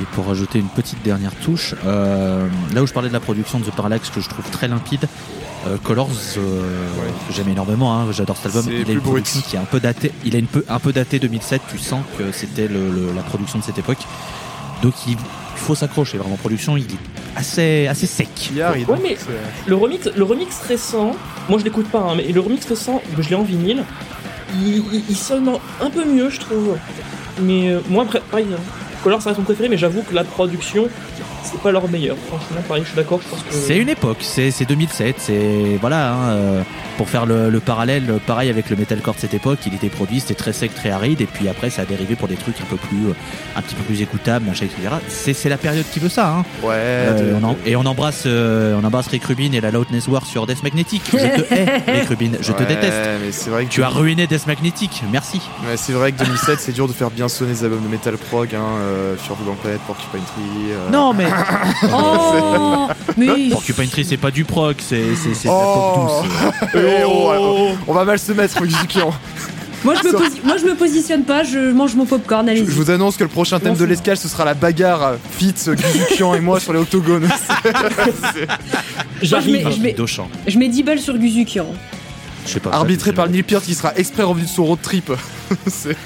[0.00, 3.60] Et pour rajouter une petite dernière touche, euh, là où je parlais de la production
[3.60, 5.06] de The Parallax que je trouve très limpide,
[5.68, 6.62] euh, Colors, euh,
[7.28, 9.04] que j'aime énormément, hein, j'adore cet album, il a plus une brut.
[9.04, 11.78] production qui est un peu datée, il a une peu, un peu daté 2007, tu
[11.78, 13.98] sens que c'était le- le- la production de cette époque.
[14.82, 15.16] Donc il,
[15.54, 18.28] il faut s'accrocher, vraiment production, il est assez, assez sec.
[18.54, 18.88] Il arrive.
[18.90, 21.16] Ouais, mais- C'est- Le remix, le remix récent,
[21.48, 23.84] moi je l'écoute pas, hein, mais le remix récent, je l'ai en vinyle,
[24.60, 25.48] il, il- il sonne
[25.80, 26.76] un peu mieux, je trouve.
[27.42, 28.46] Mais euh, moi, après, pareil,
[29.04, 30.88] Color ça reste mon préféré, mais j'avoue que la production,
[31.44, 32.16] c'est pas leur meilleur.
[32.26, 33.52] Franchement, pareil, je suis d'accord, je pense que.
[33.54, 36.14] C'est une époque, c'est c'est 2007, c'est voilà.
[36.14, 36.62] hein, euh,
[36.96, 40.20] pour faire le, le parallèle, pareil avec le metalcore de cette époque, il était produit,
[40.20, 42.64] c'était très sec, très aride, et puis après ça a dérivé pour des trucs un
[42.66, 43.12] peu plus, euh,
[43.56, 45.34] un petit peu plus écoutables, machin, etc.
[45.34, 46.28] C'est la période qui veut ça.
[46.28, 46.44] Hein.
[46.62, 49.70] Ouais, Euh, de- on en- et on embrasse, euh, on embrasse Rick Rubin et la
[49.70, 51.02] Loudness War sur Death Magnetic.
[51.12, 52.96] Je te hais, Rick Rubin, je te déteste.
[53.24, 55.40] mais c'est vrai que Tu as ruiné Death Magnetic, merci.
[55.76, 58.54] C'est vrai que 2007, c'est dur de faire bien sonner les albums de metal prog,
[58.54, 58.62] hein,
[58.94, 59.36] euh, sur
[59.86, 60.70] Porcupine Tree.
[60.72, 61.26] euh, Non mais
[61.92, 66.20] Oh mais Porcupine Tree c'est pas du prog, c'est c'est c'est de la Oh.
[66.22, 66.70] pop douce.
[66.74, 69.12] Eh oh, on va mal se mettre, Yuzukian.
[69.84, 72.66] moi je me posi- moi je me positionne pas, je mange mon popcorn, Je, allez-y.
[72.66, 75.66] je vous annonce que le prochain thème de l'escale, ce sera la bagarre euh, Fitz,
[75.66, 77.28] Yuzukian et moi sur les octogones.
[79.22, 79.62] J'arrive.
[79.62, 80.28] Moi, je mets- Dochamp.
[80.46, 81.66] Je mets 10 balles sur Guzukian.
[82.46, 82.70] Je sais pas.
[82.70, 85.10] Arbitré par Neil Peart qui sera exprès revenu de son road trip.
[85.66, 85.96] C'est-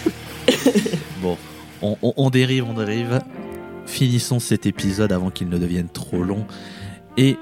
[1.20, 1.36] Bon,
[1.82, 3.20] on, dérive, on dérive.
[3.86, 6.46] Finissons cet épisode avant qu'il ne devienne trop long.
[7.16, 7.36] Et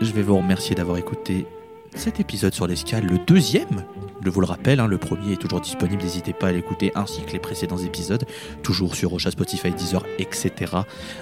[0.00, 1.46] je vais vous remercier d'avoir écouté
[1.94, 3.84] cet épisode sur l'escale, le deuxième.
[4.24, 7.20] Je vous le rappelle, hein, le premier est toujours disponible, n'hésitez pas à l'écouter, ainsi
[7.22, 8.24] que les précédents épisodes,
[8.62, 10.52] toujours sur Rocha, Spotify, Deezer, etc.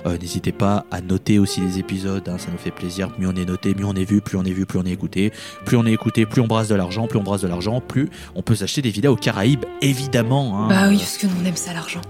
[0.06, 3.10] Euh, n'hésitez pas à noter aussi les épisodes, hein, ça nous fait plaisir.
[3.18, 4.92] Mieux on est noté, mieux on est vu, plus on est vu, plus on est
[4.92, 5.32] écouté.
[5.66, 8.08] Plus on est écouté, plus on brasse de l'argent, plus on brasse de l'argent, plus
[8.36, 10.60] on peut s'acheter des vidéos aux Caraïbes, évidemment.
[10.62, 10.68] hein.
[10.68, 12.00] Bah oui, parce que nous on aime ça l'argent.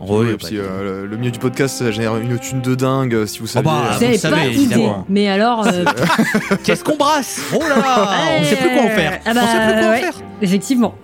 [0.00, 2.74] Oui, et bah, puis euh, le- le mieux du podcast, ça génère une thune de
[2.74, 3.70] dingue, euh, si vous saviez.
[3.70, 4.54] bah, euh, vous C'est le pas savez, idée.
[4.62, 5.06] évidemment.
[5.08, 5.84] Mais alors, euh,
[6.64, 7.40] Qu'est-ce qu'on brasse?
[7.54, 8.08] Oh là là
[8.40, 10.94] On sait plus quoi en faire Ah On bah, sait plus quoi en faire effectivement.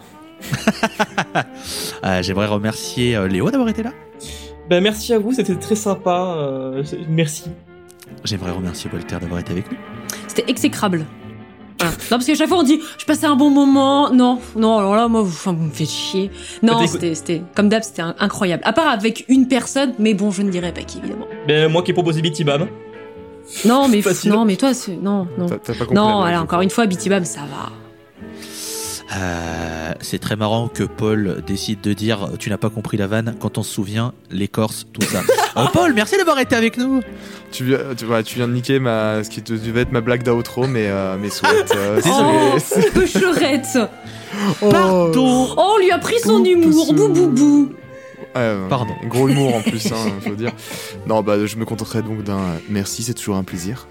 [2.05, 3.93] Euh, J'aimerais remercier euh, Léo d'avoir été là.
[4.69, 6.35] Bah, merci à vous, c'était très sympa.
[6.39, 7.45] euh, merci.
[8.25, 9.79] J'aimerais remercier Walter d'avoir été avec nous.
[10.27, 11.07] C'était exécrable.
[11.87, 14.11] Non, parce qu'à chaque fois on dit je passais un bon moment.
[14.13, 16.31] Non, non, alors là, moi, vous, enfin, vous me faites chier.
[16.63, 18.63] Non, c'était, comme d'hab, c'était incroyable.
[18.65, 21.27] À part avec une personne, mais bon, je ne dirais pas qui, évidemment.
[21.47, 22.67] Ben, moi qui ai proposé Bitty Bam.
[23.65, 25.47] Non, mais, non, mais toi, c'est, non, non.
[25.47, 25.95] T'as t'as pas compris.
[25.95, 27.71] Non, la blague, voilà, je encore une fois, Bitty Bam, ça va.
[29.17, 33.35] Euh, c'est très marrant que Paul décide de dire tu n'as pas compris la vanne
[33.41, 35.23] quand on se souvient l'écorce tout ça.
[35.57, 37.01] Euh, Paul, merci d'avoir été avec nous.
[37.51, 40.87] Tu, viens- tu, viens de niquer ma, ce qui devait être ma blague d'outro, mais
[40.89, 41.73] euh, mes souhaits.
[41.77, 43.79] euh, Oh, c'est- cocherette
[44.61, 45.49] Pardon.
[45.57, 47.73] Oh, on lui a pris son humour, bou bou bou
[48.69, 48.95] Pardon.
[49.09, 50.53] Gros humour en plus, hein, faut dire.
[51.09, 52.39] Non, bah, je me contenterai donc d'un
[52.69, 53.89] merci, c'est toujours un plaisir.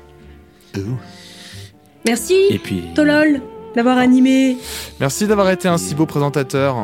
[2.06, 2.84] Merci, Et puis.
[2.96, 3.42] Tolol,
[3.76, 4.58] d'avoir animé.
[5.00, 6.78] Merci d'avoir été un si beau présentateur.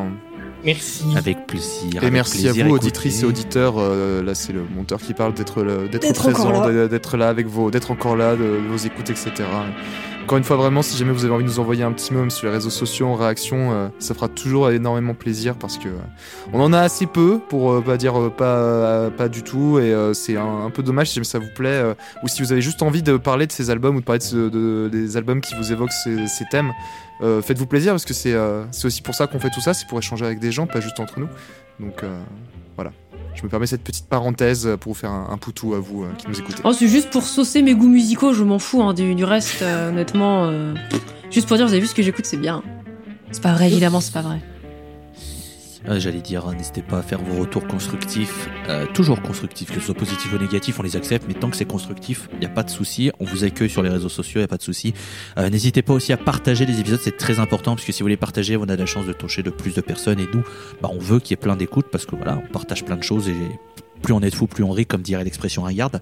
[0.64, 1.04] Merci.
[1.16, 1.94] Avec plaisir.
[1.94, 3.76] Et avec merci plaisir, à vous, auditrices et auditeurs.
[3.78, 7.70] euh, là, c'est le monteur qui parle d'être d'être présent, de- d'être là avec vos,
[7.70, 9.32] d'être encore là, de vos écoutes, etc.
[10.26, 12.28] Encore une fois, vraiment, si jamais vous avez envie de nous envoyer un petit mot
[12.32, 16.00] sur les réseaux sociaux en réaction, euh, ça fera toujours énormément plaisir parce que euh,
[16.52, 20.36] on en a assez peu pour euh, pas dire pas pas du tout et c'est
[20.36, 23.18] un, peu dommage si jamais ça vous plaît ou si vous avez juste envie de
[23.18, 26.46] parler de ces albums ou de parler de, des albums qui vous évoquent ces, ces
[26.46, 26.72] thèmes.
[27.22, 28.36] Faites-vous plaisir parce que c'est
[28.84, 31.00] aussi pour ça qu'on fait tout ça, c'est pour échanger avec des gens, pas juste
[31.00, 31.28] entre nous.
[31.80, 32.04] Donc.
[33.36, 36.08] Je me permets cette petite parenthèse pour vous faire un, un poutou à vous euh,
[36.18, 36.62] qui nous écoutez.
[36.64, 39.62] Oh, c'est juste pour saucer mes goûts musicaux, je m'en fous hein, du, du reste,
[39.62, 40.46] euh, honnêtement.
[40.46, 40.74] euh,
[41.32, 42.64] Juste pour dire, vous avez vu ce que j'écoute, c'est bien.
[43.32, 44.40] C'est pas vrai, évidemment, c'est pas vrai.
[45.88, 49.80] Ah, J'allais dire, hein, n'hésitez pas à faire vos retours constructifs, euh, toujours constructifs, que
[49.80, 52.46] ce soit positif ou négatif, on les accepte, mais tant que c'est constructif, il n'y
[52.48, 53.12] a pas de souci.
[53.20, 54.96] On vous accueille sur les réseaux sociaux, il n'y a pas de souci.
[55.38, 58.10] Euh, n'hésitez pas aussi à partager les épisodes, c'est très important, parce que si vous
[58.10, 60.44] les partagez, on a la chance de toucher de plus de personnes, et nous,
[60.82, 63.04] bah, on veut qu'il y ait plein d'écoutes, parce que voilà, on partage plein de
[63.04, 63.36] choses, et
[64.02, 66.02] plus on est de fou, plus on rit, comme dirait l'expression ringarde.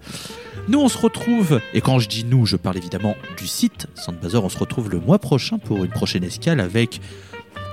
[0.69, 4.45] Nous, on se retrouve, et quand je dis nous, je parle évidemment du site Sandbazor,
[4.45, 7.01] on se retrouve le mois prochain pour une prochaine escale avec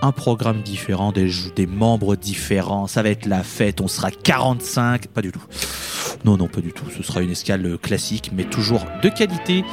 [0.02, 5.22] un programme différent, des, membres différents, ça va être la fête, on sera 45, pas
[5.22, 5.42] du tout.
[6.24, 9.64] Non, non, pas du tout, ce sera une escale classique, mais toujours de qualité.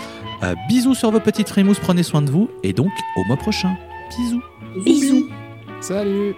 [0.43, 3.75] Euh, bisous sur vos petites frémousses, prenez soin de vous, et donc au mois prochain.
[4.17, 4.43] Bisous.
[4.83, 5.29] Bisous.
[5.81, 6.35] Salut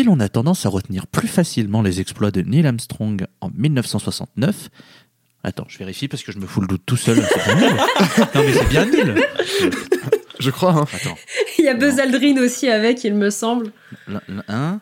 [0.00, 4.70] Si l'on a tendance à retenir plus facilement les exploits de Neil Armstrong en 1969,
[5.44, 7.18] attends, je vérifie parce que je me fous le doute tout seul.
[8.34, 9.22] non mais c'est bien nul.
[10.38, 10.86] Je crois, hein.
[10.94, 11.18] Attends.
[11.58, 13.72] Il y a Buzz Aldrin aussi avec, il me semble.
[14.48, 14.80] Hein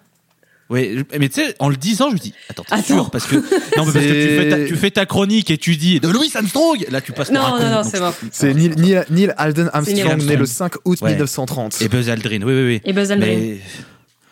[0.71, 3.35] je- mais tu sais, en le disant, je me dis, attends, t'es sûr Parce que,
[3.35, 6.07] non, mais parce que tu fais, ta, tu fais ta chronique et tu dis de
[6.07, 8.12] Louis Armstrong Là, tu passes Non, non, non, c'est bon.
[8.31, 11.11] C'est Neil, Neil, Neil Alden Armstrong, né le 5 août Ouais.
[11.11, 11.83] 1930.
[11.83, 12.81] Et Buzz Aldrin, oui, oui, oui.
[12.85, 13.59] Et Buzz Aldrin, Mais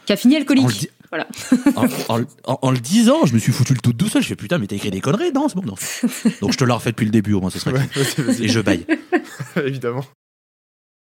[0.07, 0.91] qui a fini alcoolique.
[1.11, 1.29] Voilà.
[1.77, 4.23] en, en- en- en le disant, je me suis foutu le tout tout seul.
[4.23, 5.75] Je fais putain, mais t'as écrit des conneries Non, c'est bon, non.
[6.41, 8.03] Donc je te la refais depuis le début, au moins, ce serait Ouais, cool.
[8.03, 8.45] vas-y, vas-y.
[8.45, 8.87] Et je baille.
[9.57, 10.05] Évidemment.